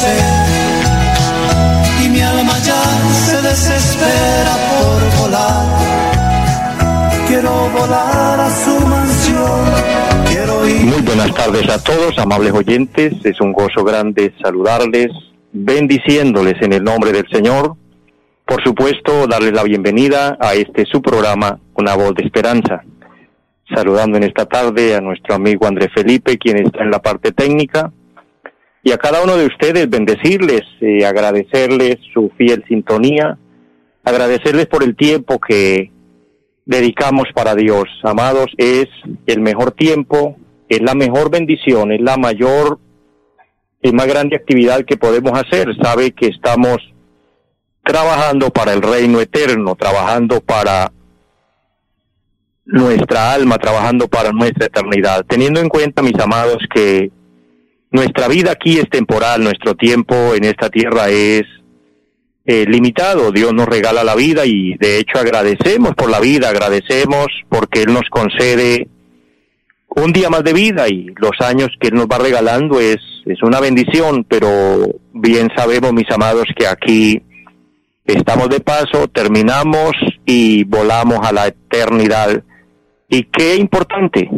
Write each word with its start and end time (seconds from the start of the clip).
sé 0.00 0.50
mi 2.10 2.20
alma 2.20 2.58
ya 2.58 2.82
se 3.26 3.36
desespera 3.42 4.54
por 4.70 5.20
volar. 5.20 5.66
Quiero 7.28 7.68
volar 7.70 8.40
a 8.40 8.50
su 8.50 8.86
mansión. 8.86 9.60
Quiero 10.28 10.68
ir. 10.68 10.86
Muy 10.86 11.02
buenas 11.02 11.32
tardes 11.34 11.68
a 11.68 11.82
todos, 11.82 12.18
amables 12.18 12.52
oyentes. 12.52 13.14
Es 13.24 13.40
un 13.40 13.52
gozo 13.52 13.84
grande 13.84 14.32
saludarles, 14.42 15.08
bendiciéndoles 15.52 16.60
en 16.60 16.72
el 16.72 16.82
nombre 16.82 17.12
del 17.12 17.28
Señor. 17.30 17.76
Por 18.44 18.62
supuesto, 18.64 19.28
darles 19.28 19.52
la 19.52 19.62
bienvenida 19.62 20.36
a 20.40 20.54
este 20.54 20.84
su 20.86 21.00
programa, 21.00 21.58
Una 21.74 21.94
voz 21.94 22.14
de 22.16 22.24
esperanza. 22.24 22.82
Saludando 23.72 24.16
en 24.16 24.24
esta 24.24 24.46
tarde 24.46 24.96
a 24.96 25.00
nuestro 25.00 25.36
amigo 25.36 25.68
André 25.68 25.88
Felipe, 25.94 26.36
quien 26.36 26.56
está 26.56 26.82
en 26.82 26.90
la 26.90 27.00
parte 27.00 27.30
técnica 27.30 27.92
y 28.82 28.92
a 28.92 28.98
cada 28.98 29.22
uno 29.22 29.36
de 29.36 29.46
ustedes 29.46 29.88
bendecirles, 29.90 30.62
eh, 30.80 31.04
agradecerles 31.04 31.96
su 32.14 32.30
fiel 32.36 32.64
sintonía, 32.66 33.38
agradecerles 34.04 34.66
por 34.66 34.82
el 34.82 34.96
tiempo 34.96 35.38
que 35.38 35.90
dedicamos 36.64 37.24
para 37.34 37.54
Dios. 37.54 37.84
Amados, 38.02 38.46
es 38.56 38.86
el 39.26 39.40
mejor 39.40 39.72
tiempo, 39.72 40.36
es 40.68 40.80
la 40.80 40.94
mejor 40.94 41.30
bendición, 41.30 41.92
es 41.92 42.00
la 42.00 42.16
mayor 42.16 42.78
y 43.82 43.92
más 43.92 44.06
grande 44.06 44.36
actividad 44.36 44.84
que 44.84 44.96
podemos 44.96 45.32
hacer. 45.38 45.68
Sabe 45.82 46.12
que 46.12 46.26
estamos 46.26 46.78
trabajando 47.84 48.50
para 48.50 48.72
el 48.72 48.80
reino 48.80 49.20
eterno, 49.20 49.74
trabajando 49.74 50.40
para 50.40 50.92
nuestra 52.64 53.32
alma, 53.32 53.58
trabajando 53.58 54.08
para 54.08 54.32
nuestra 54.32 54.66
eternidad, 54.66 55.24
teniendo 55.28 55.60
en 55.60 55.68
cuenta, 55.68 56.02
mis 56.02 56.18
amados, 56.18 56.58
que 56.72 57.10
nuestra 57.90 58.28
vida 58.28 58.52
aquí 58.52 58.78
es 58.78 58.88
temporal, 58.88 59.42
nuestro 59.42 59.74
tiempo 59.74 60.34
en 60.34 60.44
esta 60.44 60.70
tierra 60.70 61.08
es 61.08 61.42
eh, 62.46 62.64
limitado. 62.66 63.32
Dios 63.32 63.52
nos 63.52 63.66
regala 63.66 64.04
la 64.04 64.14
vida 64.14 64.46
y 64.46 64.74
de 64.76 64.98
hecho 64.98 65.18
agradecemos 65.18 65.94
por 65.94 66.10
la 66.10 66.20
vida, 66.20 66.48
agradecemos 66.48 67.26
porque 67.48 67.82
Él 67.82 67.92
nos 67.92 68.08
concede 68.10 68.88
un 69.88 70.12
día 70.12 70.30
más 70.30 70.44
de 70.44 70.52
vida 70.52 70.88
y 70.88 71.06
los 71.16 71.32
años 71.40 71.70
que 71.80 71.88
Él 71.88 71.94
nos 71.94 72.06
va 72.06 72.18
regalando 72.18 72.80
es, 72.80 72.98
es 73.26 73.42
una 73.42 73.60
bendición, 73.60 74.24
pero 74.28 74.48
bien 75.12 75.48
sabemos, 75.56 75.92
mis 75.92 76.10
amados, 76.10 76.44
que 76.56 76.66
aquí 76.66 77.22
estamos 78.04 78.48
de 78.48 78.60
paso, 78.60 79.08
terminamos 79.08 79.92
y 80.24 80.64
volamos 80.64 81.18
a 81.22 81.32
la 81.32 81.48
eternidad. 81.48 82.42
Y 83.08 83.24
qué 83.24 83.56
importante, 83.56 84.30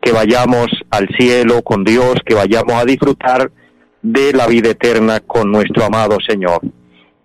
que 0.00 0.12
vayamos 0.12 0.68
al 0.90 1.08
cielo 1.18 1.62
con 1.62 1.84
Dios, 1.84 2.16
que 2.24 2.34
vayamos 2.34 2.74
a 2.74 2.84
disfrutar 2.84 3.50
de 4.02 4.32
la 4.32 4.46
vida 4.46 4.70
eterna 4.70 5.20
con 5.20 5.50
nuestro 5.50 5.84
amado 5.84 6.18
Señor. 6.26 6.60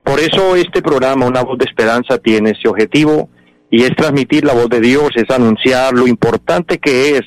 Por 0.03 0.19
eso 0.19 0.55
este 0.55 0.81
programa, 0.81 1.25
Una 1.25 1.41
voz 1.41 1.57
de 1.57 1.65
esperanza, 1.65 2.17
tiene 2.17 2.51
ese 2.51 2.67
objetivo 2.67 3.29
y 3.71 3.83
es 3.83 3.95
transmitir 3.95 4.45
la 4.45 4.53
voz 4.53 4.69
de 4.69 4.79
Dios, 4.79 5.09
es 5.15 5.29
anunciar 5.33 5.93
lo 5.93 6.07
importante 6.07 6.77
que 6.77 7.17
es 7.17 7.23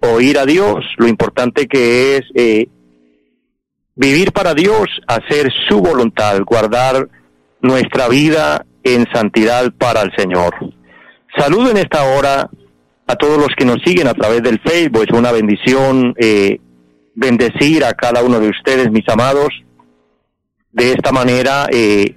oír 0.00 0.38
a 0.38 0.46
Dios, 0.46 0.84
lo 0.98 1.08
importante 1.08 1.66
que 1.66 2.16
es 2.16 2.22
eh, 2.34 2.68
vivir 3.94 4.32
para 4.32 4.54
Dios, 4.54 4.86
hacer 5.06 5.50
su 5.68 5.80
voluntad, 5.80 6.40
guardar 6.44 7.08
nuestra 7.60 8.08
vida 8.08 8.66
en 8.84 9.06
santidad 9.12 9.72
para 9.78 10.02
el 10.02 10.12
Señor. 10.16 10.54
Saludo 11.36 11.70
en 11.70 11.78
esta 11.78 12.04
hora 12.04 12.50
a 13.12 13.16
todos 13.16 13.36
los 13.36 13.48
que 13.56 13.66
nos 13.66 13.76
siguen 13.84 14.08
a 14.08 14.14
través 14.14 14.42
del 14.42 14.58
Facebook. 14.60 15.04
Es 15.08 15.16
una 15.16 15.32
bendición 15.32 16.14
eh, 16.18 16.58
bendecir 17.14 17.84
a 17.84 17.92
cada 17.92 18.22
uno 18.22 18.40
de 18.40 18.48
ustedes, 18.48 18.90
mis 18.90 19.06
amados. 19.08 19.48
De 20.70 20.92
esta 20.92 21.12
manera, 21.12 21.66
eh, 21.70 22.16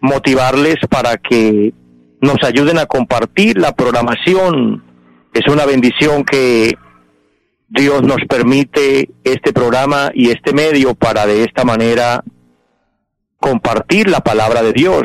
motivarles 0.00 0.76
para 0.90 1.16
que 1.16 1.72
nos 2.20 2.36
ayuden 2.42 2.78
a 2.78 2.86
compartir 2.86 3.56
la 3.58 3.72
programación. 3.72 4.84
Es 5.32 5.50
una 5.50 5.64
bendición 5.64 6.24
que 6.24 6.74
Dios 7.68 8.02
nos 8.02 8.18
permite 8.28 9.08
este 9.24 9.52
programa 9.54 10.10
y 10.14 10.28
este 10.28 10.52
medio 10.52 10.94
para 10.94 11.26
de 11.26 11.44
esta 11.44 11.64
manera 11.64 12.22
compartir 13.38 14.10
la 14.10 14.20
palabra 14.20 14.62
de 14.62 14.74
Dios. 14.74 15.04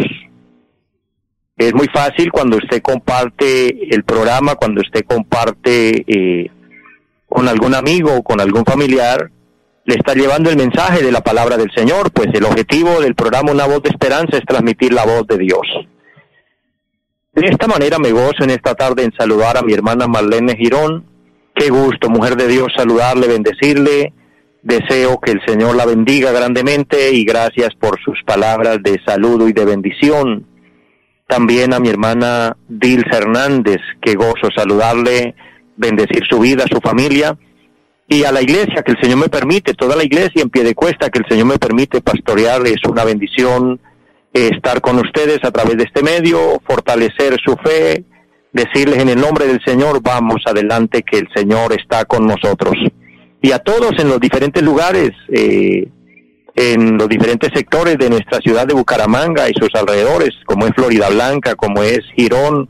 Es 1.59 1.73
muy 1.73 1.87
fácil 1.93 2.31
cuando 2.31 2.55
usted 2.55 2.81
comparte 2.81 3.93
el 3.93 4.05
programa, 4.05 4.55
cuando 4.55 4.79
usted 4.79 5.03
comparte 5.05 6.05
eh, 6.07 6.49
con 7.27 7.49
algún 7.49 7.75
amigo 7.75 8.15
o 8.15 8.23
con 8.23 8.39
algún 8.39 8.63
familiar, 8.63 9.29
le 9.83 9.95
está 9.95 10.13
llevando 10.13 10.49
el 10.49 10.55
mensaje 10.55 11.03
de 11.03 11.11
la 11.11 11.19
palabra 11.19 11.57
del 11.57 11.69
Señor, 11.75 12.13
pues 12.13 12.29
el 12.33 12.45
objetivo 12.45 13.01
del 13.01 13.13
programa 13.13 13.51
Una 13.51 13.65
voz 13.65 13.83
de 13.83 13.89
esperanza 13.89 14.37
es 14.37 14.45
transmitir 14.45 14.93
la 14.93 15.03
voz 15.03 15.27
de 15.27 15.37
Dios. 15.37 15.67
De 17.33 17.45
esta 17.45 17.67
manera 17.67 17.99
me 17.99 18.13
gozo 18.13 18.41
en 18.45 18.51
esta 18.51 18.73
tarde 18.73 19.03
en 19.03 19.11
saludar 19.11 19.57
a 19.57 19.61
mi 19.61 19.73
hermana 19.73 20.07
Marlene 20.07 20.55
Girón. 20.55 21.03
Qué 21.53 21.69
gusto, 21.69 22.09
mujer 22.09 22.37
de 22.37 22.47
Dios, 22.47 22.69
saludarle, 22.77 23.27
bendecirle. 23.27 24.13
Deseo 24.63 25.19
que 25.19 25.31
el 25.31 25.41
Señor 25.45 25.75
la 25.75 25.85
bendiga 25.85 26.31
grandemente 26.31 27.11
y 27.11 27.25
gracias 27.25 27.75
por 27.77 27.99
sus 28.01 28.23
palabras 28.25 28.77
de 28.81 28.97
saludo 29.05 29.49
y 29.49 29.51
de 29.51 29.65
bendición 29.65 30.48
también 31.29 31.75
a 31.75 31.79
mi 31.79 31.89
hermana 31.89 32.57
Dilsa 32.67 33.17
Hernández, 33.17 33.77
que 34.01 34.15
gozo 34.15 34.49
saludarle, 34.53 35.35
bendecir 35.77 36.23
su 36.27 36.39
vida, 36.39 36.65
su 36.67 36.79
familia, 36.79 37.37
y 38.07 38.23
a 38.23 38.31
la 38.31 38.41
iglesia 38.41 38.81
que 38.83 38.93
el 38.93 38.97
Señor 38.99 39.19
me 39.19 39.29
permite, 39.29 39.75
toda 39.75 39.95
la 39.95 40.03
iglesia 40.03 40.41
en 40.41 40.49
pie 40.49 40.63
de 40.63 40.73
cuesta 40.73 41.11
que 41.11 41.19
el 41.19 41.25
Señor 41.29 41.45
me 41.45 41.59
permite 41.59 42.01
pastorear, 42.01 42.65
es 42.65 42.83
una 42.89 43.05
bendición 43.05 43.79
eh, 44.33 44.49
estar 44.51 44.81
con 44.81 44.97
ustedes 44.97 45.37
a 45.43 45.51
través 45.51 45.77
de 45.77 45.83
este 45.83 46.01
medio, 46.01 46.59
fortalecer 46.67 47.37
su 47.45 47.55
fe, 47.57 48.03
decirles 48.51 48.97
en 48.97 49.09
el 49.09 49.21
nombre 49.21 49.45
del 49.45 49.61
Señor, 49.63 50.01
vamos 50.01 50.41
adelante, 50.47 51.03
que 51.03 51.19
el 51.19 51.27
Señor 51.35 51.73
está 51.73 52.05
con 52.05 52.25
nosotros. 52.25 52.73
Y 53.39 53.51
a 53.51 53.59
todos 53.59 53.91
en 53.99 54.09
los 54.09 54.19
diferentes 54.19 54.63
lugares, 54.63 55.11
eh, 55.31 55.87
en 56.59 56.97
los 56.97 57.07
diferentes 57.07 57.51
sectores 57.55 57.97
de 57.97 58.09
nuestra 58.09 58.39
ciudad 58.39 58.67
de 58.67 58.73
Bucaramanga 58.73 59.47
y 59.47 59.53
sus 59.53 59.69
alrededores, 59.75 60.31
como 60.45 60.67
es 60.67 60.73
Florida 60.75 61.07
Blanca, 61.07 61.55
como 61.55 61.83
es 61.83 62.01
Girón, 62.17 62.69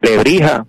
Lebrija, 0.00 0.64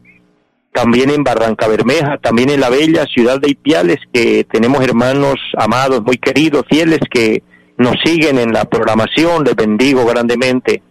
también 0.74 1.12
en 1.12 1.24
Barranca 1.24 1.68
Bermeja, 1.68 2.18
también 2.18 2.50
en 2.50 2.60
la 2.60 2.72
bella 2.72 3.06
ciudad 3.06 3.40
de 3.40 3.52
Ipiales, 3.52 3.98
que 4.12 4.44
tenemos 4.44 4.84
hermanos 4.84 5.36
amados, 5.56 6.02
muy 6.04 6.18
queridos, 6.18 6.64
fieles, 6.68 6.98
que 7.12 7.44
nos 7.78 7.96
siguen 8.04 8.40
en 8.40 8.52
la 8.52 8.66
programación, 8.66 9.44
les 9.44 9.56
bendigo 9.56 10.04
grandemente. 10.06 10.82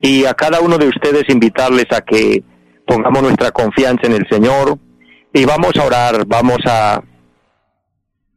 Y 0.00 0.26
a 0.26 0.34
cada 0.34 0.60
uno 0.60 0.76
de 0.76 0.88
ustedes 0.88 1.24
invitarles 1.30 1.86
a 1.92 2.02
que 2.02 2.42
pongamos 2.86 3.22
nuestra 3.22 3.52
confianza 3.52 4.06
en 4.06 4.12
el 4.12 4.28
Señor 4.28 4.76
y 5.32 5.46
vamos 5.46 5.72
a 5.76 5.84
orar, 5.84 6.26
vamos 6.26 6.58
a 6.66 7.02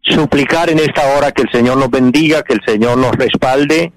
suplicar 0.10 0.70
en 0.70 0.80
esta 0.80 1.16
hora 1.16 1.32
que 1.32 1.44
el 1.44 1.52
Señor 1.52 1.78
nos 1.78 1.90
bendiga, 1.90 2.44
que 2.44 2.54
el 2.54 2.62
Señor 2.66 2.98
nos 2.98 3.12
respalde 3.14 3.92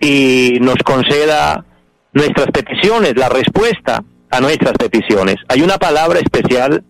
y 0.00 0.58
nos 0.60 0.76
conceda 0.84 1.64
nuestras 2.12 2.46
peticiones, 2.48 3.14
la 3.16 3.28
respuesta 3.28 4.02
a 4.30 4.40
nuestras 4.40 4.74
peticiones. 4.74 5.36
Hay 5.48 5.62
una 5.62 5.78
palabra 5.78 6.18
especial 6.18 6.84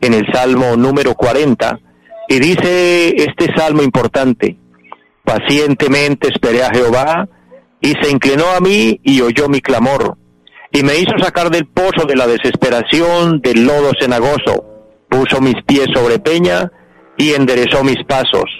en 0.00 0.14
el 0.14 0.24
Salmo 0.32 0.76
número 0.76 1.14
40 1.14 1.78
y 2.28 2.38
dice 2.38 3.14
este 3.16 3.54
salmo 3.56 3.82
importante, 3.82 4.56
pacientemente 5.24 6.28
esperé 6.28 6.62
a 6.62 6.70
Jehová 6.70 7.28
y 7.80 7.92
se 8.00 8.10
inclinó 8.10 8.46
a 8.56 8.60
mí 8.60 9.00
y 9.02 9.20
oyó 9.20 9.48
mi 9.48 9.60
clamor 9.60 10.16
y 10.72 10.82
me 10.82 10.96
hizo 10.96 11.18
sacar 11.18 11.50
del 11.50 11.66
pozo 11.66 12.06
de 12.06 12.16
la 12.16 12.26
desesperación, 12.26 13.40
del 13.40 13.66
lodo 13.66 13.90
cenagoso, 14.00 14.64
puso 15.08 15.40
mis 15.40 15.56
pies 15.66 15.86
sobre 15.94 16.18
peña 16.18 16.70
y 17.22 17.34
enderezó 17.34 17.84
mis 17.84 18.02
pasos. 18.04 18.50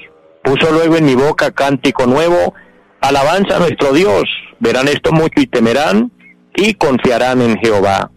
Puso 0.44 0.70
luego 0.70 0.96
en 0.96 1.04
mi 1.04 1.16
boca 1.16 1.50
cántico 1.50 2.06
nuevo, 2.06 2.54
alabanza 3.00 3.56
a 3.56 3.58
nuestro 3.58 3.92
Dios. 3.92 4.22
Verán 4.60 4.86
esto 4.86 5.10
mucho 5.10 5.40
y 5.40 5.48
temerán 5.48 6.12
y 6.54 6.74
confiarán 6.74 7.42
en 7.42 7.58
Jehová. 7.58 8.12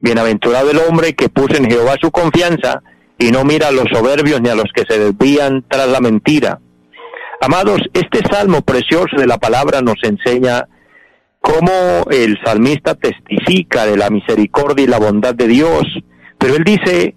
Bienaventurado 0.00 0.70
el 0.70 0.78
hombre 0.80 1.14
que 1.14 1.30
puso 1.30 1.56
en 1.56 1.70
Jehová 1.70 1.94
su 1.98 2.10
confianza 2.10 2.82
y 3.18 3.30
no 3.30 3.44
mira 3.44 3.68
a 3.68 3.72
los 3.72 3.86
soberbios 3.90 4.42
ni 4.42 4.50
a 4.50 4.54
los 4.54 4.70
que 4.74 4.84
se 4.86 4.98
desvían 4.98 5.64
tras 5.66 5.88
la 5.88 6.00
mentira. 6.00 6.60
Amados, 7.40 7.80
este 7.94 8.20
salmo 8.30 8.60
precioso 8.60 9.16
de 9.16 9.26
la 9.26 9.38
palabra 9.38 9.80
nos 9.80 9.96
enseña 10.02 10.68
cómo 11.40 12.04
el 12.10 12.38
salmista 12.44 12.94
testifica 12.96 13.86
de 13.86 13.96
la 13.96 14.10
misericordia 14.10 14.84
y 14.84 14.88
la 14.88 14.98
bondad 14.98 15.34
de 15.34 15.48
Dios, 15.48 15.84
pero 16.38 16.54
él 16.54 16.64
dice, 16.64 17.16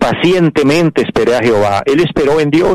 pacientemente 0.00 1.02
esperé 1.02 1.36
a 1.36 1.42
Jehová. 1.42 1.82
Él 1.84 2.00
esperó 2.00 2.40
en 2.40 2.50
Dios. 2.50 2.74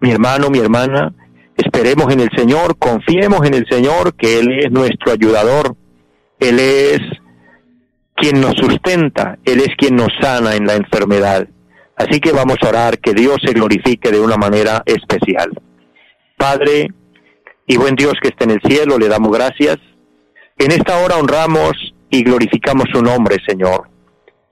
Mi 0.00 0.12
hermano, 0.12 0.50
mi 0.50 0.58
hermana, 0.58 1.12
esperemos 1.56 2.12
en 2.12 2.20
el 2.20 2.30
Señor, 2.36 2.76
confiemos 2.78 3.46
en 3.46 3.54
el 3.54 3.66
Señor, 3.68 4.14
que 4.14 4.38
Él 4.38 4.60
es 4.60 4.70
nuestro 4.70 5.12
ayudador, 5.12 5.74
Él 6.38 6.60
es 6.60 7.00
quien 8.14 8.40
nos 8.40 8.54
sustenta, 8.54 9.38
Él 9.44 9.60
es 9.60 9.70
quien 9.78 9.96
nos 9.96 10.08
sana 10.20 10.54
en 10.54 10.66
la 10.66 10.74
enfermedad. 10.74 11.48
Así 11.96 12.20
que 12.20 12.32
vamos 12.32 12.56
a 12.62 12.68
orar 12.68 12.98
que 12.98 13.14
Dios 13.14 13.38
se 13.42 13.52
glorifique 13.52 14.10
de 14.10 14.20
una 14.20 14.36
manera 14.36 14.82
especial. 14.84 15.50
Padre 16.36 16.88
y 17.66 17.76
buen 17.78 17.94
Dios 17.94 18.14
que 18.20 18.28
está 18.28 18.44
en 18.44 18.50
el 18.50 18.60
cielo, 18.60 18.98
le 18.98 19.08
damos 19.08 19.32
gracias. 19.32 19.78
En 20.58 20.72
esta 20.72 20.98
hora 20.98 21.16
honramos 21.16 21.72
y 22.10 22.22
glorificamos 22.22 22.84
su 22.92 23.00
nombre, 23.00 23.36
Señor. 23.46 23.93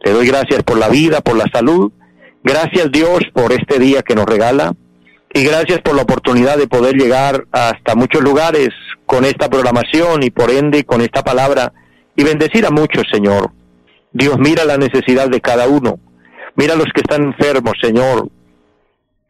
Le 0.03 0.11
doy 0.11 0.27
gracias 0.27 0.63
por 0.65 0.79
la 0.79 0.89
vida, 0.89 1.21
por 1.21 1.37
la 1.37 1.47
salud. 1.53 1.93
Gracias 2.43 2.91
Dios 2.91 3.21
por 3.33 3.53
este 3.53 3.79
día 3.79 4.03
que 4.03 4.15
nos 4.15 4.27
regala. 4.27 4.75
Y 5.33 5.45
gracias 5.45 5.81
por 5.81 5.95
la 5.95 6.03
oportunidad 6.03 6.59
de 6.59 6.67
poder 6.67 6.97
llegar 6.97 7.47
hasta 7.53 7.95
muchos 7.95 8.23
lugares 8.23 8.69
con 9.07 9.25
esta 9.25 9.49
programación 9.49 10.23
y 10.23 10.31
por 10.31 10.51
ende 10.51 10.85
con 10.85 11.01
esta 11.01 11.23
palabra 11.23 11.73
y 12.17 12.25
bendecir 12.25 12.67
a 12.67 12.71
muchos, 12.71 13.05
Señor. 13.11 13.53
Dios 14.13 14.39
mira 14.39 14.65
la 14.65 14.77
necesidad 14.77 15.29
de 15.29 15.41
cada 15.41 15.69
uno. 15.69 15.99
Mira 16.57 16.75
a 16.75 16.77
los 16.77 16.89
que 16.95 17.01
están 17.01 17.23
enfermos, 17.23 17.75
Señor. 17.81 18.29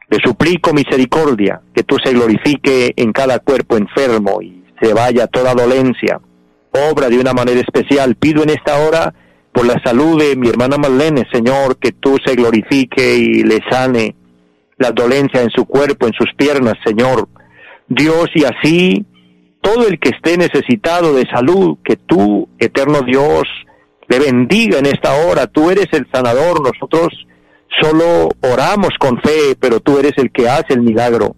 Le 0.09 0.17
suplico 0.21 0.73
misericordia, 0.73 1.61
que 1.73 1.83
tú 1.83 1.97
se 2.03 2.11
glorifique 2.11 2.93
en 2.97 3.13
cada 3.13 3.39
cuerpo 3.39 3.77
enfermo 3.77 4.41
y 4.41 4.63
se 4.81 4.93
vaya 4.93 5.27
toda 5.27 5.53
dolencia. 5.53 6.19
Obra 6.91 7.07
de 7.07 7.19
una 7.19 7.33
manera 7.33 7.61
especial. 7.61 8.15
Pido 8.15 8.43
en 8.43 8.49
esta 8.49 8.77
hora 8.79 9.13
por 9.53 9.67
la 9.67 9.79
salud 9.83 10.19
de 10.19 10.35
mi 10.35 10.49
hermana 10.49 10.77
Marlene, 10.77 11.25
Señor, 11.31 11.77
que 11.77 11.91
tú 11.91 12.17
se 12.25 12.35
glorifique 12.35 13.15
y 13.15 13.43
le 13.43 13.59
sane 13.69 14.15
la 14.77 14.91
dolencia 14.91 15.41
en 15.41 15.51
su 15.51 15.65
cuerpo, 15.65 16.07
en 16.07 16.13
sus 16.13 16.33
piernas, 16.35 16.73
Señor. 16.83 17.29
Dios, 17.87 18.29
y 18.33 18.43
así 18.45 19.05
todo 19.61 19.87
el 19.87 19.99
que 19.99 20.09
esté 20.09 20.37
necesitado 20.37 21.13
de 21.13 21.25
salud, 21.31 21.77
que 21.85 21.95
tú, 21.95 22.49
eterno 22.57 23.01
Dios, 23.05 23.43
le 24.07 24.19
bendiga 24.19 24.79
en 24.79 24.87
esta 24.87 25.13
hora. 25.13 25.47
Tú 25.47 25.69
eres 25.69 25.87
el 25.91 26.07
sanador, 26.11 26.61
nosotros 26.61 27.09
solo 27.79 28.29
oramos 28.41 28.89
con 28.99 29.21
fe, 29.21 29.55
pero 29.59 29.79
tú 29.79 29.99
eres 29.99 30.13
el 30.17 30.31
que 30.31 30.49
hace 30.49 30.73
el 30.73 30.81
milagro. 30.81 31.35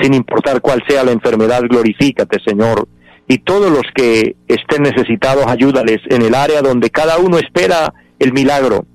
Sin 0.00 0.14
importar 0.14 0.60
cuál 0.60 0.82
sea 0.88 1.04
la 1.04 1.12
enfermedad, 1.12 1.62
glorifícate, 1.68 2.38
Señor 2.44 2.88
y 3.30 3.38
todos 3.38 3.70
los 3.70 3.84
que 3.94 4.34
estén 4.48 4.82
necesitados, 4.82 5.46
ayúdales 5.46 5.98
en 6.08 6.22
el 6.22 6.34
área 6.34 6.62
donde 6.62 6.90
cada 6.90 7.18
uno 7.18 7.38
espera 7.38 7.94
el 8.18 8.32
milagro. 8.32 8.86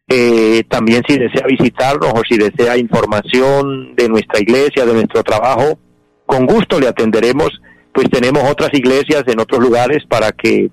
Eh, 0.07 0.63
también 0.69 1.03
si 1.07 1.17
desea 1.17 1.45
visitarnos 1.47 2.11
o 2.13 2.21
si 2.27 2.37
desea 2.37 2.77
información 2.77 3.95
de 3.95 4.09
nuestra 4.09 4.41
iglesia, 4.41 4.85
de 4.85 4.93
nuestro 4.93 5.23
trabajo, 5.23 5.79
con 6.25 6.45
gusto 6.45 6.79
le 6.79 6.87
atenderemos, 6.87 7.49
pues 7.93 8.09
tenemos 8.09 8.43
otras 8.49 8.69
iglesias 8.73 9.23
en 9.27 9.39
otros 9.39 9.61
lugares 9.61 10.03
para 10.09 10.31
que 10.31 10.69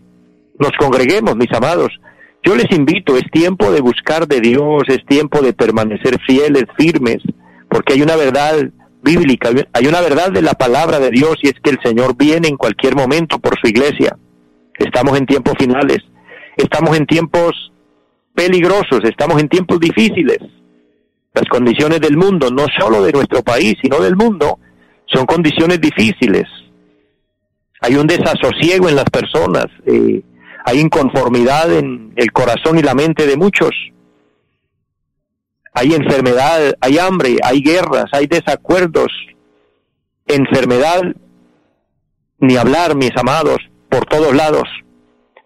nos 0.59 0.73
congreguemos, 0.79 1.37
mis 1.37 1.53
amados. 1.53 1.91
Yo 2.45 2.55
les 2.55 2.71
invito, 2.71 3.17
es 3.17 3.25
tiempo 3.31 3.71
de 3.73 3.81
buscar 3.81 4.27
de 4.27 4.41
Dios, 4.41 4.85
es 4.89 5.05
tiempo 5.07 5.41
de 5.41 5.53
permanecer 5.53 6.19
fieles, 6.27 6.65
firmes, 6.77 7.19
porque 7.69 7.95
hay 7.95 8.03
una 8.03 8.17
verdad 8.17 8.71
bíblica, 9.03 9.51
hay 9.73 9.87
una 9.87 10.01
verdad 10.01 10.31
de 10.33 10.43
la 10.43 10.55
palabra 10.55 10.99
de 10.99 11.11
Dios 11.11 11.37
y 11.43 11.49
es 11.49 11.55
que 11.63 11.71
el 11.71 11.79
Señor 11.83 12.17
viene 12.17 12.49
en 12.49 12.57
cualquier 12.57 12.97
momento 12.97 13.39
por 13.39 13.59
su 13.61 13.69
iglesia. 13.69 14.17
Estamos 14.79 15.19
en 15.19 15.27
tiempos 15.27 15.55
finales, 15.59 15.99
estamos 16.57 16.97
en 16.97 17.07
tiempos 17.07 17.73
peligrosos, 18.39 19.01
estamos 19.03 19.41
en 19.41 19.49
tiempos 19.49 19.81
difíciles. 19.81 20.39
Las 21.35 21.45
condiciones 21.51 22.01
del 22.01 22.17
mundo, 22.17 22.53
no 22.53 22.67
solo 22.79 23.03
de 23.03 23.11
nuestro 23.11 23.43
país, 23.43 23.75
sino 23.83 23.99
del 23.99 24.15
mundo, 24.15 24.61
son 25.07 25.27
condiciones 25.27 25.81
difíciles. 25.81 26.45
Hay 27.81 27.97
un 27.97 28.07
desasosiego 28.07 28.89
en 28.89 28.95
las 28.95 29.07
personas, 29.07 29.67
eh, 29.87 30.23
hay 30.65 30.79
inconformidad 30.79 31.73
en 31.73 32.13
el 32.15 32.31
corazón 32.31 32.79
y 32.79 32.83
la 32.83 32.95
mente 32.95 33.27
de 33.27 33.37
muchos. 33.37 33.71
Hay 35.75 35.95
enfermedad, 35.95 36.75
hay 36.81 36.99
hambre, 36.99 37.39
hay 37.43 37.61
guerras, 37.61 38.07
hay 38.13 38.29
desacuerdos, 38.29 39.13
enfermedad, 40.29 41.03
ni 42.39 42.57
hablar, 42.57 42.95
mis 42.95 43.17
amados, 43.17 43.59
por 43.91 44.07
todos 44.07 44.33
lados. 44.33 44.69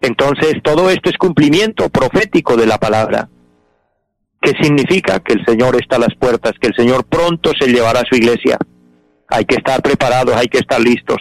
Entonces, 0.03 0.55
todo 0.61 0.89
esto 0.89 1.09
es 1.09 1.17
cumplimiento 1.17 1.87
profético 1.87 2.57
de 2.57 2.67
la 2.67 2.77
palabra. 2.77 3.29
¿Qué 4.41 4.51
significa? 4.61 5.21
Que 5.21 5.31
el 5.31 5.45
Señor 5.45 5.77
está 5.77 5.95
a 5.95 5.99
las 5.99 6.13
puertas, 6.19 6.51
que 6.59 6.67
el 6.67 6.75
Señor 6.75 7.05
pronto 7.05 7.51
se 7.57 7.69
llevará 7.69 8.01
a 8.01 8.09
su 8.09 8.17
iglesia. 8.17 8.57
Hay 9.29 9.45
que 9.45 9.55
estar 9.55 9.81
preparados, 9.81 10.35
hay 10.35 10.47
que 10.49 10.57
estar 10.57 10.81
listos. 10.81 11.19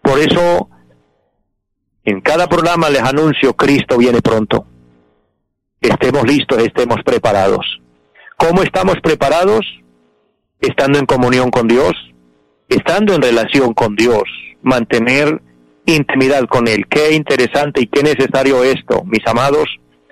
Por 0.00 0.20
eso, 0.20 0.68
en 2.04 2.20
cada 2.20 2.46
programa 2.46 2.90
les 2.90 3.02
anuncio, 3.02 3.54
Cristo 3.54 3.98
viene 3.98 4.22
pronto. 4.22 4.66
Estemos 5.80 6.22
listos, 6.22 6.62
estemos 6.62 6.98
preparados. 7.04 7.80
¿Cómo 8.36 8.62
estamos 8.62 9.00
preparados? 9.02 9.66
Estando 10.60 11.00
en 11.00 11.06
comunión 11.06 11.50
con 11.50 11.66
Dios, 11.66 11.94
estando 12.68 13.16
en 13.16 13.22
relación 13.22 13.74
con 13.74 13.96
Dios, 13.96 14.22
mantener 14.62 15.42
intimidad 15.86 16.46
con 16.48 16.68
Él. 16.68 16.86
Qué 16.88 17.14
interesante 17.14 17.82
y 17.82 17.86
qué 17.86 18.02
necesario 18.02 18.62
esto, 18.64 19.02
mis 19.04 19.26
amados, 19.26 19.68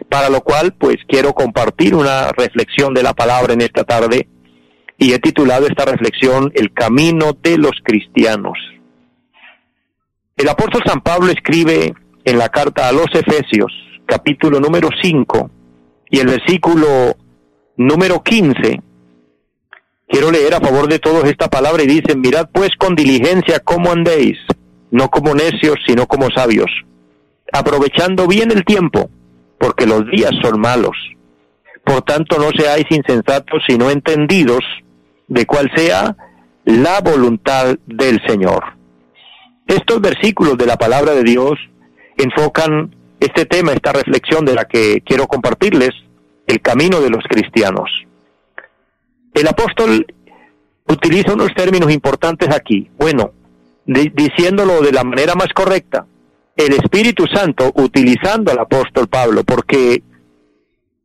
para 0.09 0.29
lo 0.29 0.41
cual 0.41 0.73
pues 0.73 0.97
quiero 1.07 1.33
compartir 1.33 1.95
una 1.95 2.31
reflexión 2.33 2.95
de 2.95 3.03
la 3.03 3.15
palabra 3.15 3.53
en 3.53 3.61
esta 3.61 3.85
tarde 3.85 4.29
y 4.99 5.13
he 5.13 5.19
titulado 5.19 5.67
esta 5.67 5.85
reflexión 5.85 6.53
El 6.55 6.73
camino 6.73 7.33
de 7.43 7.59
los 7.59 7.73
cristianos. 7.83 8.59
El 10.37 10.49
apóstol 10.49 10.83
San 10.87 11.01
Pablo 11.01 11.31
escribe 11.31 11.95
en 12.25 12.39
la 12.39 12.49
carta 12.49 12.89
a 12.89 12.93
los 12.93 13.07
Efesios, 13.13 13.73
capítulo 14.07 14.59
número 14.59 14.89
5 15.03 15.51
y 16.11 16.19
el 16.19 16.27
versículo 16.27 17.17
número 17.77 18.23
15. 18.23 18.83
Quiero 20.09 20.31
leer 20.33 20.55
a 20.55 20.61
favor 20.61 20.89
de 20.89 20.99
todos 20.99 21.25
esta 21.25 21.49
palabra 21.49 21.83
y 21.85 21.87
dice, 21.87 22.17
mirad 22.17 22.49
pues 22.53 22.71
con 22.77 22.97
diligencia 22.97 23.61
cómo 23.61 23.93
andéis 23.93 24.37
no 24.91 25.09
como 25.09 25.35
necios, 25.35 25.77
sino 25.87 26.07
como 26.07 26.31
sabios, 26.31 26.71
aprovechando 27.53 28.27
bien 28.27 28.51
el 28.51 28.65
tiempo, 28.65 29.11
porque 29.59 29.87
los 29.87 30.07
días 30.11 30.33
son 30.43 30.61
malos. 30.61 30.97
Por 31.85 32.03
tanto, 32.03 32.39
no 32.39 32.51
seáis 32.57 32.87
insensatos, 32.91 33.63
sino 33.67 33.91
entendidos 33.91 34.61
de 35.29 35.47
cuál 35.47 35.71
sea 35.75 36.17
la 36.65 37.01
voluntad 37.01 37.77
del 37.87 38.21
Señor. 38.27 38.63
Estos 39.67 40.01
versículos 40.01 40.59
de 40.59 40.67
la 40.67 40.77
palabra 40.77 41.15
de 41.15 41.23
Dios 41.23 41.53
enfocan 42.17 42.95
este 43.21 43.47
tema, 43.47 43.73
esta 43.73 43.93
reflexión 43.93 44.45
de 44.45 44.55
la 44.55 44.65
que 44.65 45.03
quiero 45.05 45.27
compartirles, 45.27 45.91
el 46.47 46.61
camino 46.61 47.01
de 47.01 47.11
los 47.11 47.23
cristianos. 47.29 47.91
El 49.35 49.47
apóstol 49.47 50.07
utiliza 50.89 51.35
unos 51.35 51.55
términos 51.55 51.93
importantes 51.93 52.49
aquí. 52.55 52.91
Bueno, 52.99 53.33
diciéndolo 53.91 54.81
de 54.81 54.93
la 54.93 55.05
manera 55.05 55.35
más 55.35 55.49
correcta, 55.55 56.07
el 56.57 56.75
Espíritu 56.75 57.27
Santo 57.27 57.73
utilizando 57.75 58.53
al 58.53 58.59
apóstol 58.59 59.09
Pablo, 59.09 59.45
porque 59.45 60.03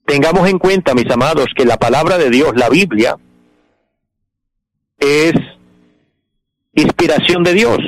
tengamos 0.06 0.48
en 0.50 0.60
cuenta, 0.60 0.94
mis 0.94 1.10
amados, 1.12 1.48
que 1.56 1.66
la 1.66 1.78
palabra 1.78 2.18
de 2.18 2.30
Dios, 2.30 2.54
la 2.56 2.70
Biblia, 2.70 3.16
es 5.00 5.34
inspiración 6.74 7.44
de 7.44 7.54
Dios. 7.54 7.80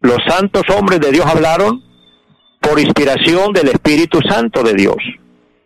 Los 0.00 0.18
santos 0.28 0.62
hombres 0.76 1.00
de 1.00 1.10
Dios 1.10 1.26
hablaron 1.26 1.82
por 2.60 2.78
inspiración 2.78 3.52
del 3.52 3.68
Espíritu 3.68 4.20
Santo 4.28 4.62
de 4.62 4.74
Dios. 4.74 4.96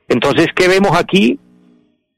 Entonces, 0.08 0.46
¿qué 0.54 0.68
vemos 0.68 0.96
aquí? 0.96 1.38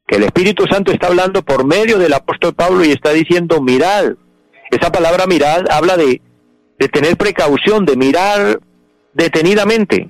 Que 0.07 0.17
el 0.17 0.25
Espíritu 0.25 0.65
Santo 0.71 0.93
está 0.93 1.09
hablando 1.09 1.43
por 1.43 1.67
medio 1.67 1.99
del 1.99 2.13
apóstol 2.13 2.55
Pablo 2.55 2.85
y 2.85 2.91
está 2.91 3.11
diciendo, 3.13 3.61
mirad. 3.61 4.15
Esa 4.71 4.93
palabra 4.93 5.27
mirad 5.27 5.65
habla 5.71 5.97
de, 5.97 6.21
de 6.79 6.89
tener 6.89 7.17
precaución, 7.17 7.85
de 7.85 7.97
mirar 7.97 8.61
detenidamente. 9.12 10.09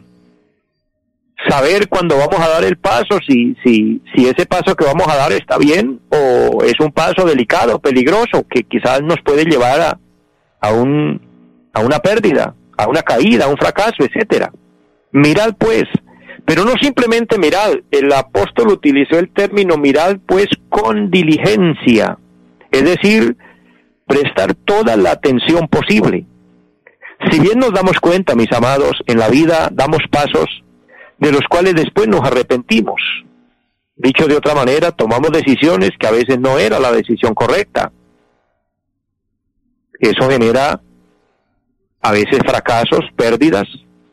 Saber 1.48 1.88
cuándo 1.88 2.18
vamos 2.18 2.38
a 2.38 2.48
dar 2.48 2.64
el 2.64 2.76
paso, 2.76 3.18
si, 3.26 3.56
si, 3.64 4.02
si 4.14 4.26
ese 4.26 4.44
paso 4.44 4.76
que 4.76 4.84
vamos 4.84 5.08
a 5.08 5.16
dar 5.16 5.32
está 5.32 5.56
bien 5.56 6.00
o 6.10 6.62
es 6.62 6.78
un 6.80 6.92
paso 6.92 7.24
delicado, 7.24 7.78
peligroso, 7.78 8.46
que 8.48 8.64
quizás 8.64 9.02
nos 9.02 9.16
puede 9.24 9.44
llevar 9.44 9.80
a, 9.80 9.98
a, 10.60 10.72
un, 10.72 11.20
a 11.72 11.80
una 11.80 11.98
pérdida, 12.00 12.54
a 12.76 12.86
una 12.88 13.02
caída, 13.02 13.46
a 13.46 13.48
un 13.48 13.56
fracaso, 13.56 13.96
etcétera. 14.00 14.52
Mirad 15.12 15.54
pues, 15.58 15.84
pero 16.44 16.64
no 16.64 16.72
simplemente 16.80 17.38
mirad, 17.38 17.72
el 17.90 18.12
apóstol 18.12 18.68
utilizó 18.68 19.18
el 19.18 19.30
término 19.30 19.78
mirad 19.78 20.18
pues 20.26 20.48
con 20.68 21.10
diligencia, 21.10 22.18
es 22.70 22.84
decir, 22.84 23.36
prestar 24.10 24.54
toda 24.54 24.96
la 24.96 25.12
atención 25.12 25.68
posible. 25.68 26.26
Si 27.30 27.38
bien 27.38 27.60
nos 27.60 27.72
damos 27.72 28.00
cuenta, 28.00 28.34
mis 28.34 28.50
amados, 28.52 28.92
en 29.06 29.18
la 29.18 29.28
vida 29.28 29.68
damos 29.70 30.00
pasos 30.10 30.46
de 31.18 31.30
los 31.30 31.42
cuales 31.48 31.74
después 31.74 32.08
nos 32.08 32.22
arrepentimos. 32.22 33.00
Dicho 33.94 34.26
de 34.26 34.36
otra 34.36 34.54
manera, 34.54 34.90
tomamos 34.90 35.30
decisiones 35.30 35.90
que 35.98 36.08
a 36.08 36.10
veces 36.10 36.40
no 36.40 36.58
era 36.58 36.80
la 36.80 36.90
decisión 36.90 37.34
correcta. 37.34 37.92
Eso 40.00 40.28
genera 40.28 40.80
a 42.00 42.12
veces 42.12 42.40
fracasos, 42.44 43.04
pérdidas, 43.14 43.68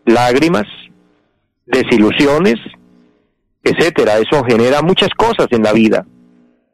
lágrimas, 0.05 0.67
desilusiones, 1.65 2.55
etcétera. 3.63 4.19
Eso 4.19 4.43
genera 4.43 4.83
muchas 4.83 5.09
cosas 5.17 5.47
en 5.51 5.63
la 5.63 5.71
vida. 5.71 6.05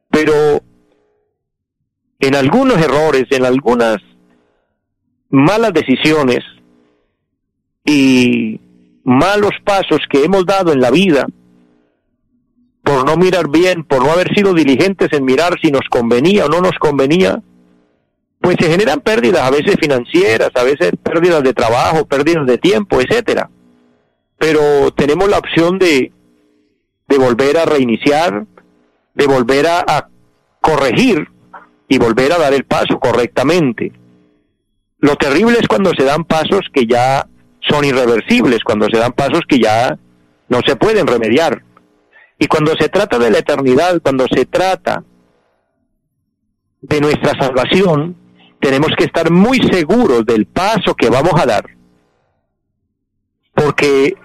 Pero 0.10 0.63
en 2.28 2.36
algunos 2.36 2.78
errores, 2.78 3.26
en 3.32 3.46
algunas 3.46 3.98
malas 5.30 5.74
decisiones 5.74 6.40
y 7.86 8.60
malos 9.04 9.52
pasos 9.64 10.00
que 10.10 10.24
hemos 10.24 10.46
dado 10.46 10.72
en 10.72 10.80
la 10.80 10.92
vida, 10.92 11.26
por 12.84 13.06
no 13.06 13.18
mirar 13.18 13.50
bien, 13.50 13.84
por 13.84 14.04
no 14.04 14.12
haber 14.12 14.34
sido 14.36 14.54
diligentes 14.54 15.10
en 15.12 15.26
mirar 15.26 15.58
si 15.62 15.72
nos 15.72 15.88
convenía 15.90 16.46
o 16.46 16.50
no 16.50 16.62
nos 16.62 16.78
convenía, 16.80 17.42
pues 18.40 18.58
se 18.60 18.70
generan 18.70 19.00
pérdidas 19.00 19.42
a 19.42 19.52
veces 19.52 19.76
financieras, 19.80 20.50
a 20.54 20.64
veces 20.64 20.92
pérdidas 21.02 21.44
de 21.44 21.54
trabajo, 21.54 22.06
pérdidas 22.06 22.46
de 22.46 22.58
tiempo, 22.58 23.00
etcétera. 23.00 23.50
Pero 24.38 24.92
tenemos 24.92 25.30
la 25.30 25.38
opción 25.38 25.80
de, 25.80 26.12
de 27.08 27.18
volver 27.18 27.58
a 27.58 27.66
reiniciar, 27.66 28.46
de 29.14 29.28
volver 29.28 29.68
a, 29.68 30.10
corregir 30.62 31.28
y 31.88 31.98
volver 31.98 32.34
a 32.34 32.40
dar 32.40 32.54
el 32.54 32.66
paso 32.66 33.00
correctamente. 33.00 33.92
Lo 35.00 35.16
terrible 35.16 35.58
es 35.60 35.68
cuando 35.68 35.92
se 35.98 36.06
dan 36.06 36.24
pasos 36.24 36.62
que 36.74 36.86
ya 36.86 37.28
son 37.70 37.86
irreversibles, 37.86 38.64
cuando 38.64 38.88
se 38.92 38.98
dan 38.98 39.14
pasos 39.14 39.42
que 39.48 39.60
ya 39.60 39.98
no 40.50 40.60
se 40.66 40.76
pueden 40.76 41.08
remediar. 41.08 41.64
Y 42.40 42.48
cuando 42.48 42.74
se 42.76 42.90
trata 42.90 43.20
de 43.20 43.32
la 43.32 43.40
eternidad, 43.40 44.02
cuando 44.02 44.26
se 44.34 44.46
trata 44.46 45.04
de 46.82 47.02
nuestra 47.02 47.32
salvación, 47.40 48.16
tenemos 48.60 48.92
que 48.98 49.06
estar 49.06 49.30
muy 49.32 49.60
seguros 49.60 50.26
del 50.26 50.46
paso 50.46 50.96
que 50.96 51.10
vamos 51.10 51.34
a 51.40 51.46
dar. 51.46 51.66
Porque 53.54 54.16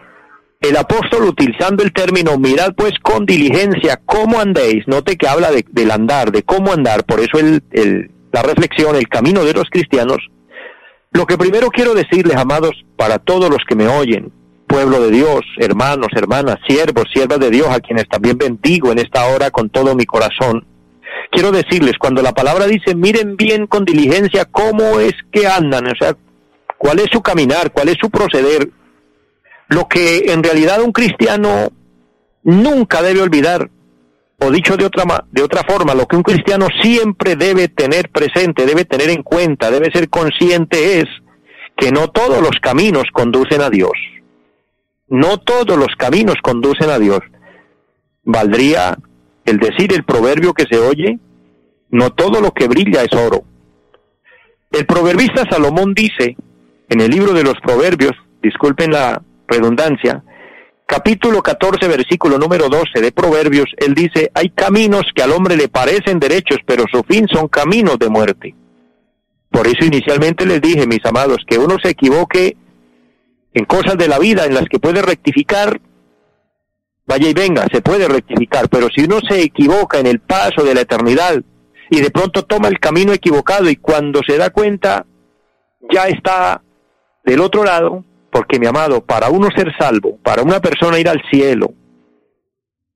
el 0.61 0.77
apóstol 0.77 1.25
utilizando 1.25 1.85
el 1.85 1.93
término 1.93 2.37
mirad 2.39 2.75
pues 2.77 2.93
con 3.03 3.25
diligencia 3.27 4.01
cómo 4.05 4.41
andéis, 4.41 4.87
note 4.87 5.17
que 5.17 5.29
habla 5.29 5.51
de, 5.51 5.65
del 5.71 5.91
andar, 5.91 6.33
de 6.33 6.43
cómo 6.43 6.73
andar, 6.73 7.05
por 7.05 7.21
eso 7.21 7.39
el, 7.39 7.63
el, 7.71 8.11
la 8.33 8.43
reflexión, 8.43 8.97
el 8.97 9.09
camino 9.09 9.45
de 9.45 9.55
los 9.55 9.71
cristianos. 9.71 10.19
Lo 11.13 11.27
que 11.27 11.39
primero 11.39 11.71
quiero 11.71 11.95
decirles, 11.95 12.37
amados, 12.37 12.73
para 12.97 13.19
todos 13.19 13.49
los 13.51 13.61
que 13.67 13.77
me 13.77 13.89
oyen, 13.89 14.33
pueblo 14.67 15.01
de 15.01 15.11
Dios, 15.11 15.41
hermanos, 15.59 16.09
hermanas, 16.15 16.57
siervos, 16.69 17.07
siervas 17.13 17.41
de 17.41 17.51
Dios, 17.51 17.69
a 17.69 17.81
quienes 17.81 18.09
también 18.09 18.37
bendigo 18.37 18.93
en 18.93 18.99
esta 18.99 19.27
hora 19.27 19.51
con 19.51 19.71
todo 19.71 19.95
mi 19.95 20.05
corazón, 20.05 20.67
quiero 21.31 21.51
decirles, 21.53 21.95
cuando 21.99 22.21
la 22.21 22.33
palabra 22.33 22.67
dice, 22.67 22.95
miren 22.95 23.37
bien 23.37 23.67
con 23.67 23.85
diligencia 23.85 24.45
cómo 24.45 25.01
es 25.01 25.15
que 25.33 25.47
andan, 25.47 25.87
o 25.87 25.95
sea, 25.99 26.17
cuál 26.77 26.99
es 26.99 27.07
su 27.11 27.23
caminar, 27.23 27.73
cuál 27.73 27.89
es 27.89 27.97
su 28.01 28.11
proceder, 28.11 28.71
lo 29.69 29.87
que 29.87 30.33
en 30.33 30.43
realidad 30.43 30.83
un 30.83 30.93
cristiano 30.93 31.71
nunca 32.43 33.03
debe 33.03 33.21
olvidar, 33.21 33.71
o 34.41 34.51
dicho 34.51 34.77
de 34.77 34.87
otra, 34.87 35.05
de 35.31 35.43
otra 35.43 35.63
forma, 35.69 35.95
lo 35.95 36.07
que 36.07 36.17
un 36.17 36.23
cristiano 36.23 36.69
siempre 36.81 37.37
debe 37.37 37.69
tener 37.69 38.11
presente, 38.11 38.67
debe 38.67 38.85
tener 38.85 39.11
en 39.11 39.23
cuenta, 39.23 39.71
debe 39.71 39.91
ser 39.93 40.09
consciente 40.09 41.01
es 41.01 41.07
que 41.77 41.93
no 41.93 42.09
todos 42.09 42.41
los 42.41 42.59
caminos 42.63 43.05
conducen 43.13 43.61
a 43.61 43.71
Dios. 43.71 43.93
No 45.09 45.39
todos 45.39 45.77
los 45.77 45.95
caminos 45.97 46.37
conducen 46.43 46.91
a 46.91 46.99
Dios. 46.99 47.21
Valdría 48.25 48.97
el 49.45 49.59
decir 49.59 49.93
el 49.93 50.05
proverbio 50.05 50.53
que 50.53 50.65
se 50.71 50.79
oye, 50.79 51.19
no 51.91 52.11
todo 52.11 52.41
lo 52.41 52.53
que 52.53 52.69
brilla 52.69 53.03
es 53.03 53.13
oro. 53.13 53.45
El 54.71 54.87
proverbista 54.87 55.45
Salomón 55.51 55.95
dice 55.95 56.37
en 56.89 57.01
el 57.01 57.11
libro 57.11 57.33
de 57.33 57.43
los 57.43 57.55
proverbios, 57.63 58.13
disculpen 58.43 58.91
la, 58.91 59.23
redundancia, 59.49 60.23
capítulo 60.87 61.43
14, 61.43 61.89
versículo 61.89 62.39
número 62.39 62.69
12 62.69 63.01
de 63.01 63.13
Proverbios, 63.13 63.67
él 63.79 63.95
dice, 63.95 64.31
hay 64.35 64.51
caminos 64.51 65.03
que 65.15 65.23
al 65.23 65.33
hombre 65.33 65.57
le 65.57 65.69
parecen 65.69 66.21
derechos, 66.21 66.59
pero 66.67 66.85
su 66.91 67.03
fin 67.03 67.27
son 67.29 67.49
caminos 67.49 67.99
de 67.99 68.09
muerte. 68.09 68.55
Por 69.51 69.67
eso 69.67 69.85
inicialmente 69.85 70.47
les 70.47 70.61
dije, 70.61 70.87
mis 70.87 71.05
amados, 71.05 71.39
que 71.47 71.59
uno 71.59 71.77
se 71.83 71.91
equivoque 71.91 72.57
en 73.55 73.65
cosas 73.65 73.97
de 73.97 74.09
la 74.09 74.19
vida 74.19 74.45
en 74.45 74.55
las 74.55 74.67
que 74.67 74.79
puede 74.79 75.03
rectificar, 75.03 75.81
vaya 77.07 77.29
y 77.29 77.35
venga, 77.35 77.67
se 77.73 77.81
puede 77.81 78.07
rectificar, 78.07 78.69
pero 78.69 78.89
si 78.95 79.05
uno 79.05 79.21
se 79.27 79.43
equivoca 79.43 79.99
en 79.99 80.07
el 80.07 80.21
paso 80.21 80.63
de 80.63 80.75
la 80.75 80.83
eternidad 80.83 81.43
y 81.91 82.01
de 82.01 82.11
pronto 82.11 82.45
toma 82.45 82.69
el 82.69 82.79
camino 82.79 83.13
equivocado 83.13 83.69
y 83.71 83.77
cuando 83.77 84.21
se 84.27 84.37
da 84.37 84.51
cuenta 84.51 85.07
ya 85.91 86.05
está 86.09 86.63
del 87.25 87.41
otro 87.41 87.65
lado, 87.65 88.05
porque 88.31 88.59
mi 88.59 88.67
amado, 88.67 89.05
para 89.05 89.31
uno 89.31 89.49
ser 89.55 89.73
salvo, 89.79 90.19
para 90.23 90.43
una 90.43 90.61
persona 90.61 90.99
ir 90.99 91.09
al 91.09 91.23
cielo, 91.31 91.73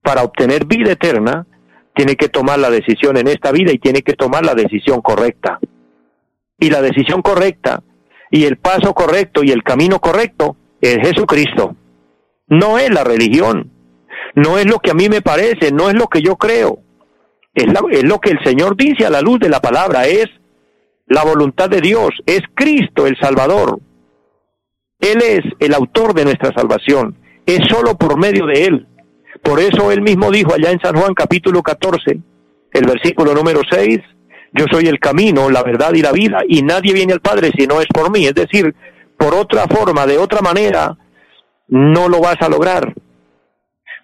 para 0.03 0.23
obtener 0.23 0.67
vida 0.67 0.93
eterna, 0.93 1.47
tiene 1.95 2.17
que 2.17 2.29
tomar 2.29 2.59
la 2.59 2.71
decisión 2.71 3.17
en 3.17 3.29
esta 3.29 3.53
vida 3.53 3.73
y 3.73 3.79
tiene 3.79 4.03
que 4.03 4.15
tomar 4.15 4.45
la 4.45 4.55
decisión 4.55 5.01
correcta. 5.01 5.59
Y 6.59 6.71
la 6.71 6.81
decisión 6.81 7.23
correcta 7.23 7.83
y 8.31 8.45
el 8.45 8.57
paso 8.57 8.95
correcto 8.95 9.43
y 9.45 9.51
el 9.51 9.63
camino 9.63 10.01
correcto 10.01 10.57
es 10.81 10.97
Jesucristo. 10.99 11.77
No 12.49 12.79
es 12.79 12.91
la 12.91 13.05
religión, 13.05 13.71
no 14.35 14.59
es 14.59 14.67
lo 14.67 14.79
que 14.79 14.91
a 14.91 14.95
mí 14.95 15.09
me 15.09 15.23
parece, 15.23 15.73
no 15.73 15.89
es 15.89 15.95
lo 15.95 16.09
que 16.09 16.23
yo 16.23 16.37
creo. 16.37 16.79
Es, 17.55 17.67
es 17.91 18.05
lo 18.05 18.19
que 18.19 18.31
el 18.31 18.43
Señor 18.45 18.77
dice 18.77 19.05
a 19.05 19.11
la 19.11 19.21
luz 19.21 19.39
de 19.41 19.49
la 19.49 19.61
palabra, 19.61 20.07
es 20.07 20.27
la 21.07 21.25
voluntad 21.25 21.69
de 21.69 21.81
Dios, 21.81 22.11
es 22.25 22.41
Cristo 22.55 23.07
el 23.07 23.19
Salvador, 23.21 23.79
él 25.03 25.21
es 25.21 25.41
el 25.59 25.75
autor 25.75 26.15
de 26.15 26.25
nuestra 26.25 26.53
salvación. 26.53 27.17
Es 27.45 27.59
solo 27.69 27.99
por 27.99 28.19
medio 28.19 28.47
de 28.47 28.65
Él. 28.65 28.87
Por 29.43 29.61
eso 29.61 29.91
Él 29.91 30.01
mismo 30.01 30.31
dijo 30.31 30.55
allá 30.55 30.71
en 30.71 30.81
San 30.81 30.95
Juan 30.95 31.13
capítulo 31.13 31.63
14, 31.63 32.21
el 32.73 32.87
versículo 32.87 33.35
número 33.35 33.61
6, 33.69 33.99
yo 34.53 34.65
soy 34.71 34.87
el 34.87 35.01
camino, 35.01 35.51
la 35.51 35.63
verdad 35.63 35.93
y 35.95 36.03
la 36.03 36.13
vida, 36.13 36.39
y 36.47 36.63
nadie 36.63 36.93
viene 36.93 37.13
al 37.13 37.21
Padre 37.21 37.51
si 37.57 37.67
no 37.67 37.81
es 37.81 37.87
por 37.93 38.13
mí. 38.13 38.27
Es 38.27 38.35
decir, 38.35 38.75
por 39.19 39.35
otra 39.35 39.67
forma, 39.67 40.07
de 40.07 40.19
otra 40.19 40.41
manera, 40.41 40.97
no 41.69 42.09
lo 42.09 42.21
vas 42.21 42.41
a 42.41 42.49
lograr. 42.49 42.95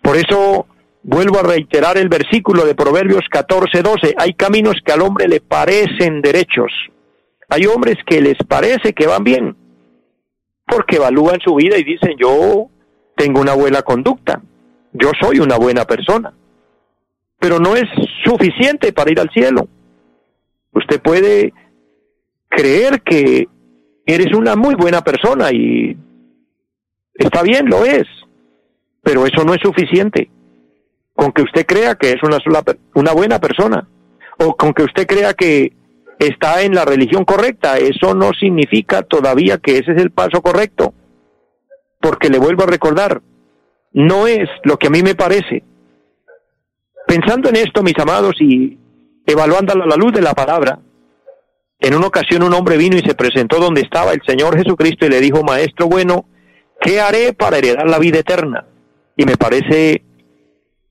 Por 0.02 0.16
eso 0.16 0.66
Vuelvo 1.10 1.38
a 1.38 1.42
reiterar 1.42 1.96
el 1.96 2.10
versículo 2.10 2.66
de 2.66 2.74
Proverbios 2.74 3.22
14, 3.30 3.82
12. 3.82 4.14
Hay 4.18 4.34
caminos 4.34 4.74
que 4.84 4.92
al 4.92 5.00
hombre 5.00 5.26
le 5.26 5.40
parecen 5.40 6.20
derechos. 6.20 6.70
Hay 7.48 7.64
hombres 7.64 7.96
que 8.04 8.20
les 8.20 8.36
parece 8.46 8.92
que 8.92 9.06
van 9.06 9.24
bien, 9.24 9.56
porque 10.68 10.96
evalúan 10.96 11.40
su 11.40 11.54
vida 11.54 11.78
y 11.78 11.84
dicen, 11.84 12.16
yo 12.18 12.68
tengo 13.16 13.40
una 13.40 13.54
buena 13.54 13.82
conducta, 13.82 14.40
yo 14.92 15.10
soy 15.20 15.40
una 15.40 15.56
buena 15.56 15.84
persona. 15.84 16.32
Pero 17.40 17.58
no 17.58 17.76
es 17.76 17.84
suficiente 18.24 18.92
para 18.92 19.10
ir 19.10 19.20
al 19.20 19.30
cielo. 19.30 19.68
Usted 20.72 21.00
puede 21.00 21.52
creer 22.48 23.02
que 23.02 23.48
eres 24.06 24.34
una 24.34 24.56
muy 24.56 24.74
buena 24.74 25.02
persona 25.02 25.50
y 25.52 25.96
está 27.14 27.42
bien, 27.42 27.68
lo 27.68 27.84
es, 27.84 28.06
pero 29.02 29.26
eso 29.26 29.44
no 29.44 29.54
es 29.54 29.60
suficiente 29.62 30.30
con 31.18 31.32
que 31.32 31.42
usted 31.42 31.66
crea 31.66 31.96
que 31.96 32.12
es 32.12 32.22
una, 32.22 32.38
sola, 32.38 32.62
una 32.94 33.12
buena 33.12 33.40
persona 33.40 33.88
o 34.38 34.56
con 34.56 34.72
que 34.72 34.84
usted 34.84 35.04
crea 35.04 35.34
que 35.34 35.72
está 36.18 36.62
en 36.62 36.74
la 36.74 36.84
religión 36.84 37.24
correcta, 37.24 37.78
eso 37.78 38.14
no 38.14 38.30
significa 38.32 39.02
todavía 39.02 39.58
que 39.58 39.78
ese 39.78 39.92
es 39.92 40.02
el 40.02 40.10
paso 40.10 40.42
correcto. 40.42 40.94
Porque 42.00 42.28
le 42.28 42.38
vuelvo 42.38 42.64
a 42.64 42.68
recordar, 42.68 43.22
no 43.92 44.26
es 44.26 44.48
lo 44.64 44.76
que 44.78 44.88
a 44.88 44.90
mí 44.90 45.02
me 45.02 45.14
parece. 45.14 45.62
Pensando 47.06 47.48
en 47.48 47.56
esto, 47.56 47.82
mis 47.82 47.98
amados, 47.98 48.34
y 48.40 48.78
evaluándolo 49.26 49.84
a 49.84 49.88
la 49.88 49.96
luz 49.96 50.12
de 50.12 50.20
la 50.20 50.34
palabra, 50.34 50.78
en 51.80 51.94
una 51.94 52.08
ocasión 52.08 52.42
un 52.42 52.54
hombre 52.54 52.76
vino 52.76 52.96
y 52.96 53.00
se 53.00 53.14
presentó 53.14 53.60
donde 53.60 53.82
estaba 53.82 54.12
el 54.12 54.20
Señor 54.26 54.56
Jesucristo 54.56 55.06
y 55.06 55.10
le 55.10 55.20
dijo, 55.20 55.44
Maestro 55.44 55.86
bueno, 55.86 56.26
¿qué 56.80 57.00
haré 57.00 57.32
para 57.32 57.58
heredar 57.58 57.88
la 57.88 57.98
vida 57.98 58.18
eterna? 58.18 58.66
Y 59.16 59.24
me 59.24 59.36
parece 59.36 60.02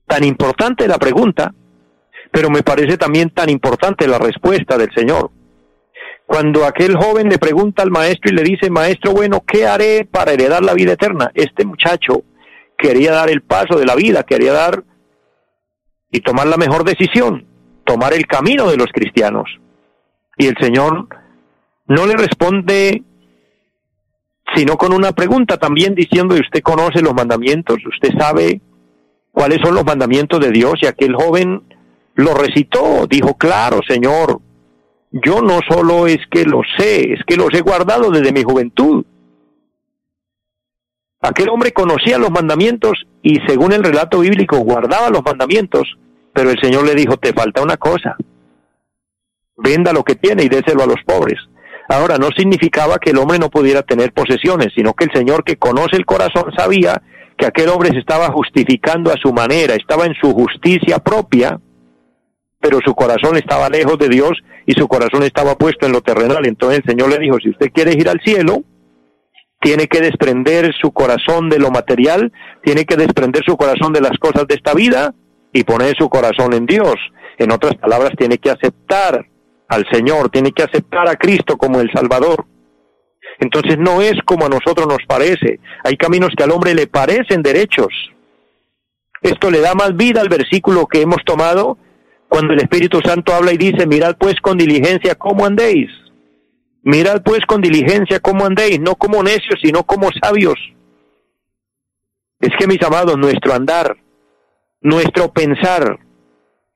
tan 0.06 0.24
importante 0.24 0.88
la 0.88 0.98
pregunta, 0.98 1.54
pero 2.30 2.50
me 2.50 2.62
parece 2.62 2.96
también 2.96 3.30
tan 3.30 3.50
importante 3.50 4.06
la 4.06 4.18
respuesta 4.18 4.76
del 4.76 4.92
Señor. 4.94 5.30
Cuando 6.26 6.66
aquel 6.66 6.96
joven 6.96 7.28
le 7.28 7.38
pregunta 7.38 7.82
al 7.82 7.90
maestro 7.90 8.30
y 8.30 8.36
le 8.36 8.42
dice, 8.42 8.70
maestro, 8.70 9.12
bueno, 9.12 9.42
¿qué 9.46 9.66
haré 9.66 10.04
para 10.04 10.32
heredar 10.32 10.62
la 10.62 10.74
vida 10.74 10.92
eterna? 10.92 11.30
Este 11.34 11.64
muchacho 11.64 12.22
quería 12.76 13.12
dar 13.12 13.30
el 13.30 13.42
paso 13.42 13.78
de 13.78 13.86
la 13.86 13.94
vida, 13.94 14.22
quería 14.24 14.52
dar 14.52 14.84
y 16.10 16.20
tomar 16.20 16.46
la 16.46 16.56
mejor 16.56 16.84
decisión, 16.84 17.46
tomar 17.84 18.12
el 18.12 18.26
camino 18.26 18.70
de 18.70 18.76
los 18.76 18.88
cristianos. 18.92 19.48
Y 20.36 20.46
el 20.46 20.56
Señor 20.60 21.08
no 21.86 22.06
le 22.06 22.16
responde 22.16 23.02
sino 24.54 24.76
con 24.76 24.92
una 24.92 25.12
pregunta 25.12 25.58
también 25.58 25.94
diciendo, 25.94 26.34
¿usted 26.34 26.62
conoce 26.62 27.02
los 27.02 27.14
mandamientos? 27.14 27.78
¿Usted 27.86 28.10
sabe 28.18 28.60
cuáles 29.30 29.58
son 29.62 29.74
los 29.74 29.84
mandamientos 29.84 30.40
de 30.40 30.50
Dios 30.50 30.74
y 30.80 30.86
aquel 30.86 31.14
joven 31.14 31.62
lo 32.18 32.34
recitó, 32.34 33.06
dijo, 33.08 33.34
claro, 33.34 33.78
Señor, 33.86 34.40
yo 35.12 35.40
no 35.40 35.60
solo 35.68 36.08
es 36.08 36.18
que 36.28 36.44
lo 36.44 36.62
sé, 36.76 37.12
es 37.12 37.20
que 37.24 37.36
los 37.36 37.54
he 37.54 37.60
guardado 37.60 38.10
desde 38.10 38.32
mi 38.32 38.42
juventud. 38.42 39.04
Aquel 41.20 41.48
hombre 41.48 41.70
conocía 41.70 42.18
los 42.18 42.32
mandamientos 42.32 43.06
y 43.22 43.36
según 43.46 43.72
el 43.72 43.84
relato 43.84 44.18
bíblico 44.18 44.58
guardaba 44.58 45.10
los 45.10 45.22
mandamientos, 45.24 45.96
pero 46.32 46.50
el 46.50 46.60
Señor 46.60 46.86
le 46.86 46.96
dijo, 46.96 47.16
te 47.18 47.32
falta 47.32 47.62
una 47.62 47.76
cosa, 47.76 48.16
venda 49.56 49.92
lo 49.92 50.02
que 50.02 50.16
tiene 50.16 50.42
y 50.42 50.48
déselo 50.48 50.82
a 50.82 50.86
los 50.86 51.02
pobres. 51.06 51.38
Ahora, 51.88 52.18
no 52.18 52.30
significaba 52.36 52.98
que 52.98 53.10
el 53.10 53.18
hombre 53.18 53.38
no 53.38 53.48
pudiera 53.48 53.82
tener 53.82 54.12
posesiones, 54.12 54.72
sino 54.74 54.92
que 54.94 55.04
el 55.04 55.12
Señor 55.12 55.44
que 55.44 55.56
conoce 55.56 55.96
el 55.96 56.04
corazón 56.04 56.52
sabía 56.56 57.00
que 57.36 57.46
aquel 57.46 57.68
hombre 57.68 57.90
se 57.90 57.98
estaba 57.98 58.32
justificando 58.32 59.12
a 59.12 59.16
su 59.22 59.32
manera, 59.32 59.76
estaba 59.76 60.04
en 60.04 60.14
su 60.14 60.32
justicia 60.32 60.98
propia, 60.98 61.60
pero 62.60 62.80
su 62.84 62.94
corazón 62.94 63.36
estaba 63.36 63.68
lejos 63.68 63.98
de 63.98 64.08
Dios 64.08 64.32
y 64.66 64.72
su 64.72 64.88
corazón 64.88 65.22
estaba 65.22 65.56
puesto 65.56 65.86
en 65.86 65.92
lo 65.92 66.00
terrenal. 66.00 66.46
Entonces 66.46 66.80
el 66.80 66.90
Señor 66.90 67.10
le 67.10 67.18
dijo, 67.18 67.38
si 67.38 67.50
usted 67.50 67.70
quiere 67.72 67.92
ir 67.92 68.08
al 68.08 68.20
cielo, 68.20 68.62
tiene 69.60 69.86
que 69.86 70.00
desprender 70.00 70.72
su 70.80 70.92
corazón 70.92 71.48
de 71.48 71.58
lo 71.58 71.70
material, 71.70 72.32
tiene 72.62 72.84
que 72.84 72.96
desprender 72.96 73.42
su 73.44 73.56
corazón 73.56 73.92
de 73.92 74.00
las 74.00 74.16
cosas 74.18 74.46
de 74.46 74.54
esta 74.54 74.74
vida 74.74 75.14
y 75.52 75.64
poner 75.64 75.96
su 75.96 76.08
corazón 76.08 76.52
en 76.54 76.66
Dios. 76.66 76.94
En 77.38 77.52
otras 77.52 77.76
palabras, 77.76 78.12
tiene 78.16 78.38
que 78.38 78.50
aceptar 78.50 79.24
al 79.68 79.86
Señor, 79.90 80.30
tiene 80.30 80.52
que 80.52 80.62
aceptar 80.62 81.08
a 81.08 81.16
Cristo 81.16 81.56
como 81.56 81.80
el 81.80 81.90
Salvador. 81.92 82.46
Entonces 83.40 83.78
no 83.78 84.02
es 84.02 84.14
como 84.24 84.46
a 84.46 84.48
nosotros 84.48 84.86
nos 84.88 85.04
parece. 85.06 85.60
Hay 85.84 85.96
caminos 85.96 86.30
que 86.36 86.42
al 86.42 86.50
hombre 86.50 86.74
le 86.74 86.86
parecen 86.86 87.42
derechos. 87.42 87.88
Esto 89.22 89.50
le 89.50 89.60
da 89.60 89.74
más 89.74 89.96
vida 89.96 90.20
al 90.20 90.28
versículo 90.28 90.86
que 90.86 91.02
hemos 91.02 91.24
tomado 91.24 91.78
cuando 92.28 92.52
el 92.52 92.60
Espíritu 92.60 93.00
Santo 93.04 93.32
habla 93.32 93.52
y 93.52 93.56
dice, 93.56 93.86
mirad 93.86 94.16
pues 94.18 94.34
con 94.40 94.58
diligencia 94.58 95.14
cómo 95.14 95.46
andéis. 95.46 95.90
Mirad 96.82 97.22
pues 97.22 97.40
con 97.46 97.60
diligencia 97.60 98.20
cómo 98.20 98.44
andéis, 98.44 98.80
no 98.80 98.94
como 98.94 99.22
necios, 99.22 99.58
sino 99.62 99.82
como 99.84 100.10
sabios. 100.22 100.56
Es 102.40 102.50
que 102.58 102.66
mis 102.66 102.82
amados, 102.82 103.16
nuestro 103.18 103.54
andar, 103.54 103.96
nuestro 104.80 105.32
pensar, 105.32 105.98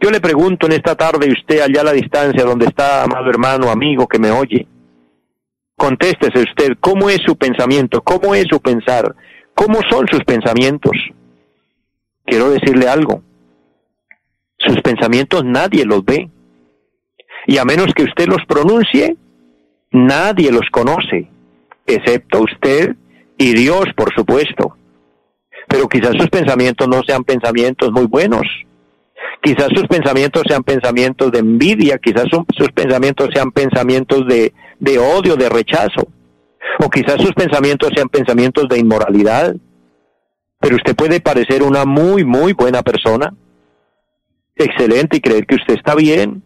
yo 0.01 0.11
le 0.11 0.21
pregunto 0.21 0.67
en 0.67 0.73
esta 0.73 0.97
tarde, 0.97 1.31
usted 1.31 1.61
allá 1.61 1.83
a 1.83 1.85
la 1.85 1.93
distancia, 1.93 2.45
donde 2.45 2.67
está, 2.67 3.05
amado 3.05 3.31
hermano, 3.31 3.71
amigo 3.71 4.09
que 4.09 4.19
me 4.19 4.31
oye, 4.33 4.67
Contéstese 5.83 6.38
usted, 6.38 6.77
¿cómo 6.81 7.11
es 7.11 7.19
su 7.27 7.37
pensamiento? 7.37 8.03
¿Cómo 8.03 8.37
es 8.37 8.45
su 8.49 8.61
pensar? 8.61 9.17
¿Cómo 9.53 9.81
son 9.91 10.07
sus 10.07 10.23
pensamientos? 10.25 10.93
Quiero 12.25 12.51
decirle 12.51 12.88
algo. 12.88 13.21
Sus 14.66 14.81
pensamientos 14.83 15.44
nadie 15.44 15.85
los 15.85 16.05
ve. 16.05 16.31
Y 17.46 17.59
a 17.59 17.64
menos 17.64 17.92
que 17.94 18.05
usted 18.05 18.27
los 18.27 18.44
pronuncie, 18.46 19.16
nadie 19.90 20.53
los 20.53 20.68
conoce, 20.70 21.29
excepto 21.87 22.42
usted 22.42 22.96
y 23.37 23.55
Dios, 23.55 23.87
por 23.96 24.14
supuesto. 24.14 24.77
Pero 25.68 25.88
quizás 25.88 26.12
sus 26.16 26.29
pensamientos 26.29 26.87
no 26.88 27.03
sean 27.07 27.25
pensamientos 27.25 27.90
muy 27.90 28.07
buenos. 28.07 28.46
Quizás 29.42 29.68
sus 29.75 29.88
pensamientos 29.88 30.44
sean 30.46 30.62
pensamientos 30.62 31.33
de 31.33 31.40
envidia, 31.40 31.98
quizás 31.98 32.27
sus 32.31 32.70
pensamientos 32.72 33.31
sean 33.35 33.51
pensamientos 33.51 34.27
de, 34.29 34.53
de 34.79 34.98
odio, 34.98 35.37
de 35.37 35.48
rechazo, 35.48 36.07
o 36.79 36.88
quizás 36.88 37.20
sus 37.20 37.33
pensamientos 37.33 37.90
sean 37.94 38.09
pensamientos 38.09 38.68
de 38.68 38.79
inmoralidad. 38.79 39.57
Pero 40.61 40.77
usted 40.77 40.94
puede 40.94 41.20
parecer 41.20 41.64
una 41.64 41.85
muy, 41.85 42.25
muy 42.25 42.53
buena 42.53 42.83
persona, 42.83 43.35
excelente 44.57 45.17
y 45.17 45.21
creer 45.21 45.47
que 45.47 45.57
usted 45.57 45.75
está 45.75 45.95
bien, 45.95 46.43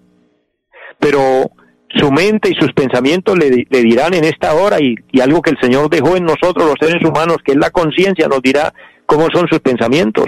pero 0.98 1.50
su 1.90 2.10
mente 2.10 2.50
y 2.50 2.54
sus 2.54 2.72
pensamientos 2.72 3.38
le, 3.38 3.66
dirán 3.82 4.14
en 4.14 4.24
esta 4.24 4.54
hora 4.54 4.80
y, 4.80 4.96
y, 5.12 5.20
algo 5.20 5.42
que 5.42 5.50
el 5.50 5.60
Señor 5.60 5.88
dejó 5.88 6.16
en 6.16 6.24
nosotros 6.24 6.66
los 6.66 6.76
seres 6.80 7.02
humanos, 7.04 7.38
que 7.44 7.52
es 7.52 7.58
la 7.58 7.70
conciencia, 7.70 8.28
nos 8.28 8.42
dirá 8.42 8.72
cómo 9.06 9.28
son 9.32 9.46
sus 9.48 9.60
pensamientos 9.60 10.26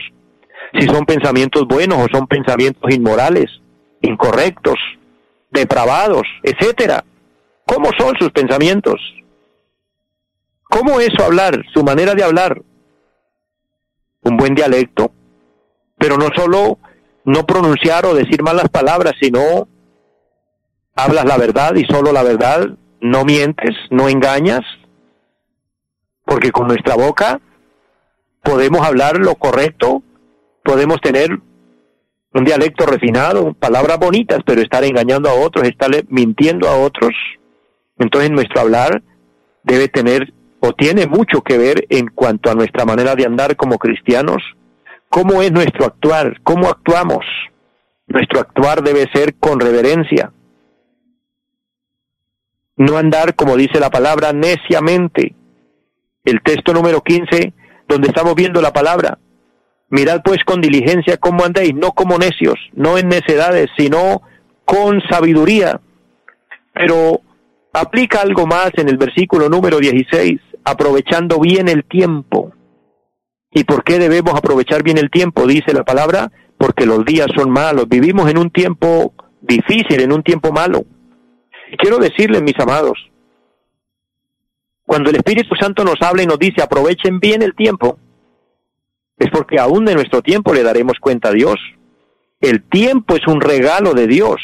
si 0.75 0.87
son 0.87 1.05
pensamientos 1.05 1.67
buenos 1.67 1.99
o 1.99 2.07
son 2.13 2.27
pensamientos 2.27 2.93
inmorales, 2.93 3.47
incorrectos, 4.03 4.77
depravados, 5.51 6.23
etcétera. 6.43 7.05
¿Cómo 7.67 7.91
son 7.99 8.15
sus 8.19 8.31
pensamientos? 8.31 9.01
¿Cómo 10.65 11.01
es 11.01 11.09
su 11.17 11.23
hablar, 11.23 11.65
su 11.73 11.83
manera 11.83 12.15
de 12.15 12.23
hablar? 12.23 12.63
Un 14.23 14.37
buen 14.37 14.55
dialecto, 14.55 15.13
pero 15.97 16.17
no 16.17 16.29
solo 16.35 16.79
no 17.29 17.47
pronunciar 17.47 18.07
o 18.07 18.15
decir 18.15 18.43
malas 18.43 18.69
palabras, 18.69 19.15
sino 19.21 19.69
hablas 20.95 21.25
la 21.25 21.37
verdad 21.37 21.75
y 21.77 21.85
solo 21.85 22.13
la 22.13 22.23
verdad, 22.23 22.69
no 23.01 23.25
mientes, 23.25 23.75
no 23.91 24.09
engañas, 24.09 24.63
porque 26.25 26.51
con 26.51 26.67
nuestra 26.67 26.97
boca 26.97 27.41
podemos 28.43 28.87
hablar 28.87 29.19
lo 29.19 29.35
correcto 29.37 30.03
podemos 30.69 31.01
tener 31.01 31.31
un 32.35 32.45
dialecto 32.45 32.85
refinado, 32.85 33.55
palabras 33.55 33.99
bonitas, 33.99 34.41
pero 34.45 34.61
estar 34.61 34.85
engañando 34.85 35.31
a 35.31 35.33
otros, 35.33 35.67
estar 35.67 35.91
mintiendo 36.09 36.69
a 36.69 36.77
otros. 36.77 37.13
Entonces 37.99 38.31
nuestro 38.31 38.61
hablar 38.61 39.03
debe 39.63 39.89
tener 39.89 40.35
o 40.61 40.75
tiene 40.75 41.07
mucho 41.07 41.41
que 41.41 41.57
ver 41.57 41.87
en 41.89 42.09
cuanto 42.09 42.51
a 42.51 42.55
nuestra 42.55 42.85
manera 42.85 43.15
de 43.15 43.25
andar 43.25 43.57
como 43.57 43.79
cristianos. 43.79 44.43
¿Cómo 45.09 45.43
es 45.43 45.53
nuestro 45.53 45.87
actuar? 45.87 46.41
¿Cómo 46.43 46.69
actuamos? 46.69 47.25
Nuestro 48.07 48.41
actuar 48.41 48.83
debe 48.83 49.07
ser 49.13 49.35
con 49.37 49.61
reverencia. 49.61 50.33
No 52.77 52.97
andar, 52.97 53.35
como 53.35 53.57
dice 53.57 53.81
la 53.81 53.91
palabra, 53.91 54.33
neciamente. 54.33 55.35
El 56.25 56.43
texto 56.43 56.73
número 56.73 57.03
15, 57.03 57.53
donde 57.89 58.09
estamos 58.09 58.35
viendo 58.35 58.61
la 58.61 58.73
palabra, 58.73 59.19
Mirad 59.91 60.21
pues 60.23 60.45
con 60.45 60.61
diligencia 60.61 61.17
cómo 61.17 61.45
andéis, 61.45 61.75
no 61.75 61.93
como 61.93 62.19
necios, 62.19 62.57
no 62.75 62.99
en 62.99 63.09
necedades, 63.09 63.71
sino 63.77 64.23
con 64.65 65.01
sabiduría. 65.09 65.81
Pero 66.75 67.23
aplica 67.73 68.21
algo 68.21 68.47
más 68.47 68.71
en 68.75 68.89
el 68.89 68.99
versículo 68.99 69.49
número 69.49 69.79
16, 69.79 70.41
aprovechando 70.65 71.41
bien 71.41 71.69
el 71.69 71.85
tiempo. 71.85 72.53
¿Y 73.51 73.65
por 73.65 73.83
qué 73.83 73.99
debemos 73.99 74.35
aprovechar 74.35 74.83
bien 74.83 74.99
el 74.99 75.11
tiempo? 75.11 75.47
Dice 75.47 75.73
la 75.73 75.85
palabra, 75.85 76.31
porque 76.59 76.87
los 76.87 77.05
días 77.05 77.29
son 77.37 77.51
malos. 77.51 77.89
Vivimos 77.89 78.31
en 78.31 78.39
un 78.39 78.51
tiempo 78.51 79.15
difícil, 79.41 80.01
en 80.01 80.13
un 80.13 80.23
tiempo 80.23 80.53
malo. 80.53 80.85
Y 81.71 81.77
quiero 81.77 81.99
decirles, 81.99 82.43
mis 82.43 82.59
amados, 82.59 82.99
cuando 84.85 85.11
el 85.11 85.17
Espíritu 85.17 85.55
Santo 85.55 85.85
nos 85.85 86.01
habla 86.01 86.23
y 86.23 86.27
nos 86.27 86.39
dice 86.39 86.63
aprovechen 86.63 87.21
bien 87.21 87.43
el 87.43 87.55
tiempo, 87.55 87.99
es 89.19 89.29
porque 89.31 89.59
aún 89.59 89.85
de 89.85 89.95
nuestro 89.95 90.23
tiempo 90.23 90.55
le 90.55 90.63
daremos 90.63 90.99
cuenta 91.01 91.29
a 91.29 91.33
Dios. 91.33 91.57
El 92.41 92.63
tiempo 92.69 93.17
es 93.17 93.27
un 93.27 93.41
regalo 93.41 93.93
de 93.95 94.07
Dios. 94.07 94.37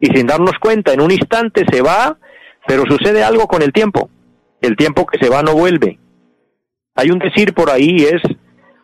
Y 0.00 0.06
sin 0.14 0.26
darnos 0.26 0.58
cuenta, 0.60 0.92
en 0.92 1.00
un 1.00 1.12
instante 1.12 1.64
se 1.70 1.80
va, 1.80 2.18
pero 2.66 2.82
sucede 2.84 3.22
algo 3.22 3.46
con 3.46 3.62
el 3.62 3.72
tiempo. 3.72 4.10
El 4.60 4.76
tiempo 4.76 5.06
que 5.06 5.18
se 5.18 5.30
va 5.30 5.42
no 5.42 5.54
vuelve. 5.54 5.98
Hay 6.94 7.10
un 7.10 7.18
decir 7.18 7.54
por 7.54 7.70
ahí 7.70 8.04
es, 8.04 8.22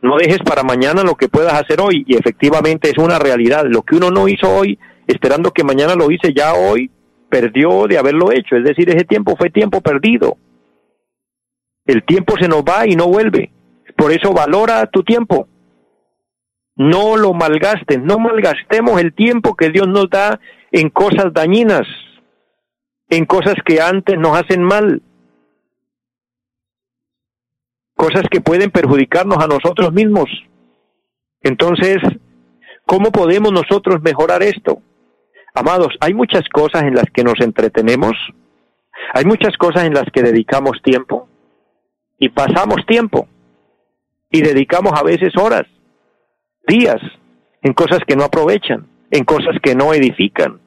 no 0.00 0.16
dejes 0.16 0.38
para 0.38 0.62
mañana 0.62 1.02
lo 1.02 1.14
que 1.14 1.28
puedas 1.28 1.54
hacer 1.54 1.80
hoy. 1.80 2.04
Y 2.06 2.16
efectivamente 2.16 2.90
es 2.90 2.98
una 2.98 3.18
realidad. 3.18 3.64
Lo 3.66 3.82
que 3.82 3.96
uno 3.96 4.10
no 4.10 4.28
hizo 4.28 4.48
hoy, 4.48 4.78
esperando 5.06 5.50
que 5.50 5.64
mañana 5.64 5.94
lo 5.94 6.10
hice 6.10 6.32
ya 6.34 6.54
hoy, 6.54 6.90
perdió 7.28 7.86
de 7.86 7.98
haberlo 7.98 8.32
hecho. 8.32 8.56
Es 8.56 8.64
decir, 8.64 8.88
ese 8.88 9.04
tiempo 9.04 9.36
fue 9.36 9.50
tiempo 9.50 9.80
perdido. 9.80 10.36
El 11.84 12.04
tiempo 12.04 12.34
se 12.40 12.48
nos 12.48 12.62
va 12.62 12.86
y 12.86 12.96
no 12.96 13.08
vuelve. 13.08 13.50
Por 13.96 14.12
eso 14.12 14.32
valora 14.32 14.86
tu 14.86 15.02
tiempo. 15.02 15.48
No 16.76 17.16
lo 17.16 17.32
malgastes, 17.34 18.00
no 18.00 18.18
malgastemos 18.18 19.00
el 19.00 19.12
tiempo 19.12 19.56
que 19.56 19.70
Dios 19.70 19.88
nos 19.88 20.08
da 20.08 20.38
en 20.70 20.90
cosas 20.90 21.32
dañinas, 21.32 21.88
en 23.08 23.24
cosas 23.24 23.56
que 23.64 23.80
antes 23.80 24.16
nos 24.16 24.38
hacen 24.38 24.62
mal 24.62 25.02
cosas 27.98 28.22
que 28.30 28.40
pueden 28.40 28.70
perjudicarnos 28.70 29.38
a 29.42 29.48
nosotros 29.48 29.92
mismos. 29.92 30.30
Entonces, 31.42 31.96
¿cómo 32.86 33.10
podemos 33.10 33.52
nosotros 33.52 34.00
mejorar 34.02 34.40
esto? 34.44 34.80
Amados, 35.52 35.88
hay 36.00 36.14
muchas 36.14 36.48
cosas 36.48 36.84
en 36.84 36.94
las 36.94 37.06
que 37.12 37.24
nos 37.24 37.40
entretenemos, 37.40 38.12
hay 39.12 39.24
muchas 39.24 39.56
cosas 39.56 39.82
en 39.84 39.94
las 39.94 40.04
que 40.12 40.22
dedicamos 40.22 40.80
tiempo 40.84 41.28
y 42.20 42.28
pasamos 42.28 42.86
tiempo 42.86 43.26
y 44.30 44.42
dedicamos 44.42 44.92
a 44.94 45.02
veces 45.02 45.36
horas, 45.36 45.66
días, 46.68 47.00
en 47.62 47.72
cosas 47.72 47.98
que 48.06 48.14
no 48.14 48.22
aprovechan, 48.22 48.86
en 49.10 49.24
cosas 49.24 49.56
que 49.60 49.74
no 49.74 49.92
edifican. 49.92 50.60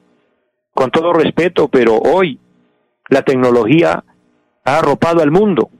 Con 0.74 0.90
todo 0.90 1.14
respeto, 1.14 1.68
pero 1.68 1.96
hoy 1.96 2.38
la 3.08 3.22
tecnología 3.22 4.04
ha 4.64 4.78
arropado 4.78 5.22
al 5.22 5.30
mundo 5.30 5.70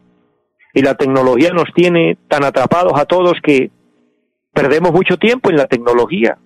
y 0.74 0.82
la 0.82 0.94
tecnología 0.94 1.50
nos 1.50 1.72
tiene 1.74 2.16
tan 2.28 2.44
atrapados 2.44 2.98
a 2.98 3.04
todos 3.04 3.34
que 3.42 3.70
perdemos 4.52 4.92
mucho 4.92 5.16
tiempo 5.16 5.50
en 5.50 5.56
la 5.56 5.66
tecnología. 5.66 6.38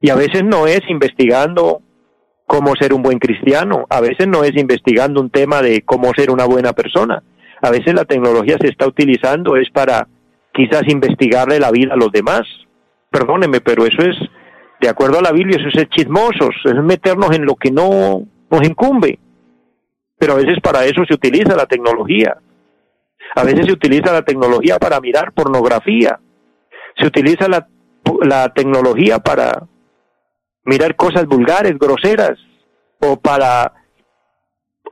Y 0.00 0.10
a 0.10 0.14
veces 0.14 0.44
no 0.44 0.66
es 0.66 0.80
investigando 0.88 1.82
cómo 2.46 2.74
ser 2.74 2.94
un 2.94 3.02
buen 3.02 3.18
cristiano, 3.18 3.86
a 3.90 4.00
veces 4.00 4.26
no 4.26 4.44
es 4.44 4.56
investigando 4.56 5.20
un 5.20 5.30
tema 5.30 5.62
de 5.62 5.82
cómo 5.82 6.12
ser 6.14 6.30
una 6.30 6.46
buena 6.46 6.72
persona. 6.72 7.22
A 7.62 7.70
veces 7.70 7.94
la 7.94 8.04
tecnología 8.04 8.56
se 8.60 8.68
está 8.68 8.86
utilizando 8.86 9.56
es 9.56 9.68
para 9.70 10.08
quizás 10.52 10.82
investigarle 10.88 11.60
la 11.60 11.70
vida 11.70 11.94
a 11.94 11.96
los 11.96 12.10
demás. 12.10 12.42
Perdóneme, 13.10 13.60
pero 13.60 13.84
eso 13.84 14.02
es, 14.02 14.16
de 14.80 14.88
acuerdo 14.88 15.18
a 15.18 15.22
la 15.22 15.32
Biblia, 15.32 15.58
eso 15.58 15.68
es 15.78 15.88
chismosos, 15.90 16.54
es 16.64 16.74
meternos 16.82 17.30
en 17.36 17.44
lo 17.44 17.56
que 17.56 17.70
no 17.70 18.22
nos 18.50 18.62
incumbe 18.66 19.18
pero 20.20 20.34
a 20.34 20.36
veces 20.36 20.58
para 20.62 20.84
eso 20.84 21.02
se 21.08 21.14
utiliza 21.14 21.56
la 21.56 21.64
tecnología. 21.64 22.36
A 23.34 23.42
veces 23.42 23.64
se 23.64 23.72
utiliza 23.72 24.12
la 24.12 24.22
tecnología 24.22 24.78
para 24.78 25.00
mirar 25.00 25.32
pornografía. 25.32 26.20
Se 26.98 27.06
utiliza 27.06 27.48
la, 27.48 27.66
tecnología 28.54 29.18
para 29.18 29.66
mirar 30.64 30.94
cosas 30.94 31.24
vulgares, 31.24 31.78
groseras, 31.78 32.38
o 33.00 33.16
para, 33.16 33.72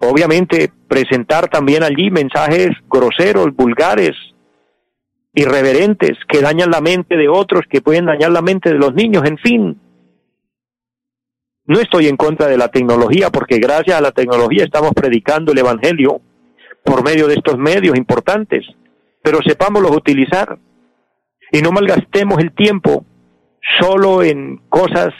obviamente, 0.00 0.72
presentar 0.88 1.48
también 1.48 1.82
allí 1.82 2.10
mensajes 2.10 2.70
groseros, 2.88 3.54
vulgares, 3.54 4.16
irreverentes, 5.34 6.16
que 6.26 6.40
dañan 6.40 6.70
la 6.70 6.80
mente 6.80 7.18
de 7.18 7.28
otros, 7.28 7.66
que 7.68 7.82
pueden 7.82 8.06
dañar 8.06 8.30
la 8.30 8.40
mente 8.40 8.70
de 8.70 8.78
los 8.78 8.94
niños, 8.94 9.24
en 9.26 9.36
fin. 9.36 9.80
No 11.68 11.78
estoy 11.81 12.09
en 12.09 12.16
contra 12.16 12.46
de 12.46 12.57
la 12.57 12.68
tecnología 12.68 13.28
porque 13.28 13.59
gracias 13.59 13.98
a 13.98 14.00
la 14.00 14.12
tecnología 14.12 14.64
estamos 14.64 14.92
predicando 14.94 15.52
el 15.52 15.59
Evangelio 15.59 16.22
por 16.83 17.04
medio 17.04 17.28
de 17.28 17.35
estos 17.35 17.59
medios 17.59 17.94
importantes, 17.94 18.64
pero 19.22 19.40
sepámoslos 19.46 19.94
utilizar 19.94 20.59
y 21.52 21.61
no 21.61 21.70
malgastemos 21.70 22.38
el 22.38 22.54
tiempo 22.54 23.04
solo 23.78 24.22
en 24.22 24.62
cosas 24.70 25.11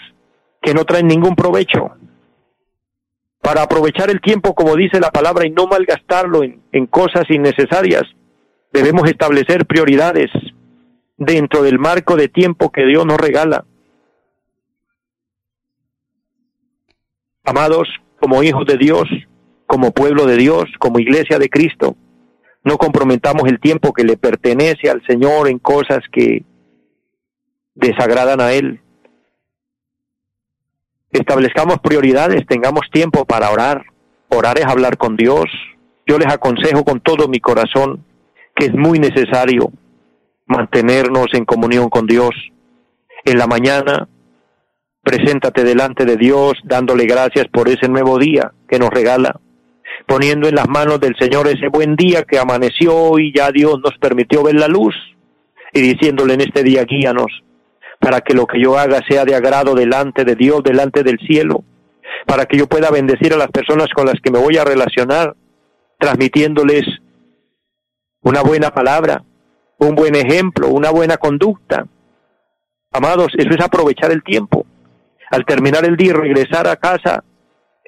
que 0.63 0.73
no 0.73 0.87
traen 0.87 1.07
ningún 1.07 1.37
provecho. 1.37 1.91
Para 3.43 3.65
aprovechar 3.65 4.09
el 4.09 4.23
tiempo, 4.23 4.55
como 4.55 4.75
dice 4.75 5.01
la 5.01 5.11
palabra, 5.11 5.47
y 5.47 5.51
no 5.51 5.67
malgastarlo 5.67 6.43
en, 6.45 6.63
en 6.73 6.87
cosas 6.87 7.25
innecesarias, 7.29 8.05
debemos 8.73 9.07
establecer 9.07 9.67
prioridades 9.67 10.31
dentro 11.19 11.63
del 11.63 11.79
marco 11.79 12.17
de 12.17 12.29
tiempo 12.29 12.73
que 12.73 12.87
Dios 12.87 13.05
nos 13.05 13.19
regala. 13.19 13.67
Amados, 17.49 17.89
como 18.21 18.43
hijos 18.43 18.67
de 18.67 18.77
Dios, 18.77 19.09
como 19.67 19.91
pueblo 19.91 20.27
de 20.27 20.37
Dios, 20.37 20.67
como 20.79 20.99
iglesia 20.99 21.39
de 21.39 21.49
Cristo, 21.49 21.97
no 22.63 22.77
comprometamos 22.77 23.49
el 23.49 23.59
tiempo 23.59 23.95
que 23.95 24.05
le 24.05 24.19
pertenece 24.19 24.91
al 24.91 25.03
Señor 25.07 25.49
en 25.49 25.59
cosas 25.59 26.01
que 26.13 26.45
desagradan 27.75 28.43
a 28.43 28.53
Él. 28.53 28.83
Establezcamos 31.11 31.79
prioridades, 31.79 32.47
tengamos 32.47 32.83
tiempo 32.93 33.25
para 33.25 33.51
orar. 33.51 33.83
Orar 34.29 34.59
es 34.59 34.67
hablar 34.67 34.99
con 34.99 35.17
Dios. 35.17 35.47
Yo 36.07 36.19
les 36.19 36.31
aconsejo 36.31 36.85
con 36.85 37.01
todo 37.01 37.29
mi 37.29 37.41
corazón 37.41 38.05
que 38.55 38.67
es 38.67 38.75
muy 38.75 38.99
necesario 38.99 39.73
mantenernos 40.45 41.29
en 41.33 41.47
comunión 41.47 41.89
con 41.89 42.07
Dios. 42.07 42.35
En 43.25 43.39
la 43.39 43.47
mañana 43.47 44.07
Preséntate 45.09 45.65
delante 45.65 46.05
de 46.05 46.19
Dios 46.19 46.53
dándole 46.65 47.07
gracias 47.07 47.47
por 47.51 47.71
ese 47.71 47.89
nuevo 47.89 48.19
día 48.19 48.53
que 48.69 48.79
nos 48.79 48.91
regala, 48.91 49.41
poniendo 50.07 50.49
en 50.49 50.55
las 50.55 50.69
manos 50.69 51.01
del 51.01 51.17
Señor 51.19 51.49
ese 51.49 51.69
buen 51.69 51.97
día 51.97 52.25
que 52.25 52.39
amaneció 52.39 53.19
y 53.19 53.33
ya 53.35 53.51
Dios 53.51 53.81
nos 53.83 53.97
permitió 53.97 54.43
ver 54.43 54.57
la 54.57 54.69
luz 54.69 54.95
y 55.73 55.81
diciéndole 55.81 56.35
en 56.35 56.43
este 56.43 56.63
día 56.63 56.85
guíanos 56.85 57.43
para 57.99 58.21
que 58.21 58.35
lo 58.35 58.47
que 58.47 58.61
yo 58.61 58.77
haga 58.77 59.01
sea 59.09 59.25
de 59.25 59.35
agrado 59.35 59.75
delante 59.75 60.27
de 60.27 60.35
Dios, 60.35 60.63
delante 60.63 61.03
del 61.03 61.19
cielo, 61.21 61.65
para 62.27 62.45
que 62.45 62.59
yo 62.59 62.67
pueda 62.67 62.91
bendecir 62.91 63.33
a 63.33 63.39
las 63.39 63.49
personas 63.49 63.89
con 63.95 64.05
las 64.05 64.21
que 64.23 64.31
me 64.31 64.39
voy 64.39 64.59
a 64.59 64.65
relacionar, 64.65 65.35
transmitiéndoles 65.99 66.83
una 68.21 68.43
buena 68.43 68.75
palabra, 68.75 69.25
un 69.79 69.95
buen 69.95 70.15
ejemplo, 70.17 70.69
una 70.69 70.91
buena 70.91 71.17
conducta. 71.17 71.87
Amados, 72.93 73.29
eso 73.39 73.55
es 73.57 73.65
aprovechar 73.65 74.13
el 74.13 74.23
tiempo 74.23 74.67
al 75.31 75.45
terminar 75.45 75.85
el 75.85 75.97
día 75.97 76.13
regresar 76.13 76.67
a 76.67 76.77
casa 76.77 77.25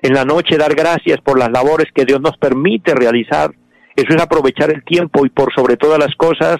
en 0.03 0.15
la 0.15 0.25
noche 0.25 0.57
dar 0.57 0.75
gracias 0.75 1.21
por 1.21 1.39
las 1.39 1.51
labores 1.51 1.89
que 1.95 2.05
Dios 2.05 2.21
nos 2.21 2.37
permite 2.39 2.95
realizar. 2.95 3.51
Eso 3.95 4.15
es 4.15 4.23
aprovechar 4.23 4.71
el 4.71 4.85
tiempo 4.85 5.27
y 5.27 5.31
por 5.31 5.53
sobre 5.55 5.77
todas 5.77 5.99
las 5.99 6.15
cosas 6.17 6.57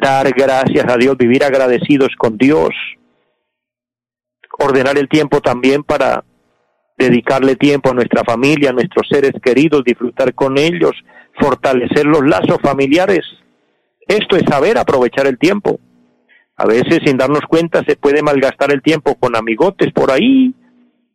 dar 0.00 0.30
gracias 0.32 0.84
a 0.88 0.96
Dios, 0.96 1.16
vivir 1.16 1.42
agradecidos 1.42 2.10
con 2.18 2.36
Dios. 2.36 2.70
Ordenar 4.58 4.98
el 4.98 5.08
tiempo 5.08 5.40
también 5.40 5.82
para 5.82 6.24
dedicarle 6.98 7.56
tiempo 7.56 7.90
a 7.90 7.94
nuestra 7.94 8.24
familia, 8.24 8.70
a 8.70 8.72
nuestros 8.72 9.06
seres 9.08 9.32
queridos, 9.42 9.84
disfrutar 9.84 10.34
con 10.34 10.58
ellos, 10.58 10.92
fortalecer 11.38 12.06
los 12.06 12.26
lazos 12.26 12.58
familiares. 12.62 13.24
Esto 14.06 14.36
es 14.36 14.44
saber 14.48 14.78
aprovechar 14.78 15.26
el 15.26 15.38
tiempo. 15.38 15.78
A 16.56 16.66
veces 16.66 17.00
sin 17.04 17.18
darnos 17.18 17.42
cuenta 17.48 17.82
se 17.86 17.96
puede 17.96 18.22
malgastar 18.22 18.72
el 18.72 18.82
tiempo 18.82 19.14
con 19.16 19.36
amigotes 19.36 19.92
por 19.92 20.10
ahí, 20.10 20.54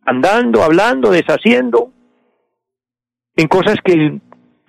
andando, 0.05 0.63
hablando, 0.63 1.11
deshaciendo, 1.11 1.91
en 3.35 3.47
cosas 3.47 3.75
que 3.83 4.19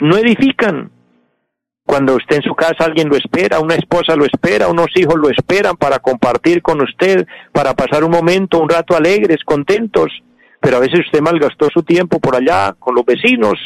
no 0.01 0.17
edifican. 0.17 0.91
Cuando 1.85 2.15
usted 2.15 2.37
en 2.37 2.43
su 2.43 2.55
casa 2.55 2.85
alguien 2.85 3.09
lo 3.09 3.17
espera, 3.17 3.61
una 3.61 3.75
esposa 3.75 4.17
lo 4.17 4.25
espera, 4.25 4.69
unos 4.69 4.87
hijos 4.95 5.17
lo 5.17 5.29
esperan 5.29 5.77
para 5.77 5.99
compartir 5.99 6.63
con 6.63 6.81
usted, 6.81 7.27
para 7.53 7.75
pasar 7.75 8.05
un 8.05 8.13
momento, 8.13 8.61
un 8.61 8.69
rato 8.69 8.97
alegres, 8.97 9.45
contentos, 9.45 10.11
pero 10.61 10.77
a 10.77 10.81
veces 10.81 11.01
usted 11.01 11.21
malgastó 11.21 11.69
su 11.71 11.83
tiempo 11.83 12.21
por 12.21 12.37
allá 12.37 12.75
con 12.79 12.95
los 12.95 13.05
vecinos 13.05 13.59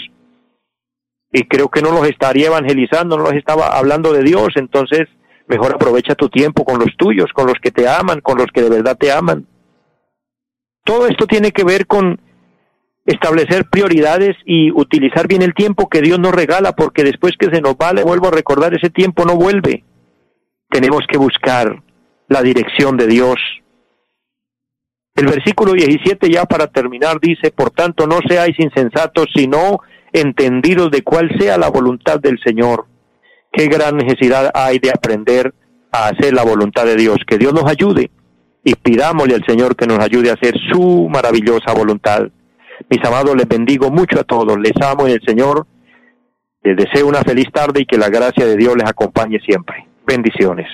y 1.30 1.44
creo 1.44 1.68
que 1.68 1.82
no 1.82 1.90
los 1.92 2.08
estaría 2.08 2.46
evangelizando, 2.46 3.18
no 3.18 3.24
los 3.24 3.34
estaba 3.34 3.76
hablando 3.76 4.12
de 4.12 4.22
Dios, 4.22 4.48
entonces 4.56 5.06
Mejor 5.48 5.74
aprovecha 5.74 6.14
tu 6.14 6.28
tiempo 6.28 6.64
con 6.64 6.78
los 6.78 6.96
tuyos, 6.96 7.32
con 7.32 7.46
los 7.46 7.56
que 7.62 7.70
te 7.70 7.88
aman, 7.88 8.20
con 8.20 8.38
los 8.38 8.46
que 8.52 8.62
de 8.62 8.70
verdad 8.70 8.96
te 8.98 9.12
aman. 9.12 9.46
Todo 10.84 11.06
esto 11.06 11.26
tiene 11.26 11.52
que 11.52 11.64
ver 11.64 11.86
con 11.86 12.20
establecer 13.04 13.66
prioridades 13.70 14.36
y 14.44 14.72
utilizar 14.72 15.28
bien 15.28 15.42
el 15.42 15.54
tiempo 15.54 15.88
que 15.88 16.00
Dios 16.00 16.18
nos 16.18 16.34
regala, 16.34 16.72
porque 16.72 17.04
después 17.04 17.34
que 17.38 17.50
se 17.50 17.60
nos 17.60 17.74
va, 17.74 17.92
le 17.92 18.02
vuelvo 18.02 18.28
a 18.28 18.32
recordar, 18.32 18.74
ese 18.74 18.90
tiempo 18.90 19.24
no 19.24 19.36
vuelve. 19.36 19.84
Tenemos 20.68 21.04
que 21.08 21.16
buscar 21.16 21.82
la 22.28 22.42
dirección 22.42 22.96
de 22.96 23.06
Dios. 23.06 23.36
El 25.14 25.26
versículo 25.26 25.72
17 25.72 26.28
ya 26.28 26.44
para 26.44 26.66
terminar 26.66 27.18
dice, 27.20 27.50
por 27.50 27.70
tanto 27.70 28.06
no 28.06 28.18
seáis 28.28 28.58
insensatos, 28.58 29.26
sino 29.34 29.80
entendidos 30.12 30.90
de 30.90 31.02
cuál 31.02 31.30
sea 31.38 31.56
la 31.56 31.68
voluntad 31.70 32.20
del 32.20 32.38
Señor. 32.44 32.86
Qué 33.56 33.68
gran 33.68 33.96
necesidad 33.96 34.50
hay 34.52 34.78
de 34.78 34.90
aprender 34.90 35.54
a 35.90 36.08
hacer 36.08 36.34
la 36.34 36.44
voluntad 36.44 36.84
de 36.84 36.94
Dios. 36.94 37.16
Que 37.26 37.38
Dios 37.38 37.54
nos 37.54 37.64
ayude 37.64 38.10
y 38.62 38.74
pidámosle 38.74 39.34
al 39.34 39.44
Señor 39.46 39.74
que 39.76 39.86
nos 39.86 39.98
ayude 39.98 40.28
a 40.28 40.34
hacer 40.34 40.54
su 40.70 41.08
maravillosa 41.08 41.72
voluntad. 41.72 42.24
Mis 42.90 43.02
amados, 43.02 43.34
les 43.34 43.48
bendigo 43.48 43.90
mucho 43.90 44.20
a 44.20 44.24
todos, 44.24 44.58
les 44.58 44.74
amo 44.82 45.06
en 45.06 45.14
el 45.14 45.22
Señor, 45.26 45.66
les 46.62 46.76
deseo 46.76 47.06
una 47.06 47.22
feliz 47.22 47.46
tarde 47.50 47.80
y 47.80 47.86
que 47.86 47.96
la 47.96 48.10
gracia 48.10 48.44
de 48.44 48.56
Dios 48.56 48.76
les 48.76 48.86
acompañe 48.86 49.38
siempre. 49.40 49.86
Bendiciones. 50.06 50.68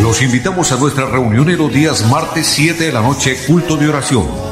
Los 0.00 0.22
invitamos 0.22 0.70
a 0.70 0.76
nuestra 0.78 1.06
reunión 1.06 1.50
en 1.50 1.58
los 1.58 1.72
días 1.72 2.08
martes 2.08 2.46
7 2.46 2.84
de 2.84 2.92
la 2.92 3.00
noche, 3.00 3.34
culto 3.48 3.76
de 3.76 3.88
oración. 3.88 4.51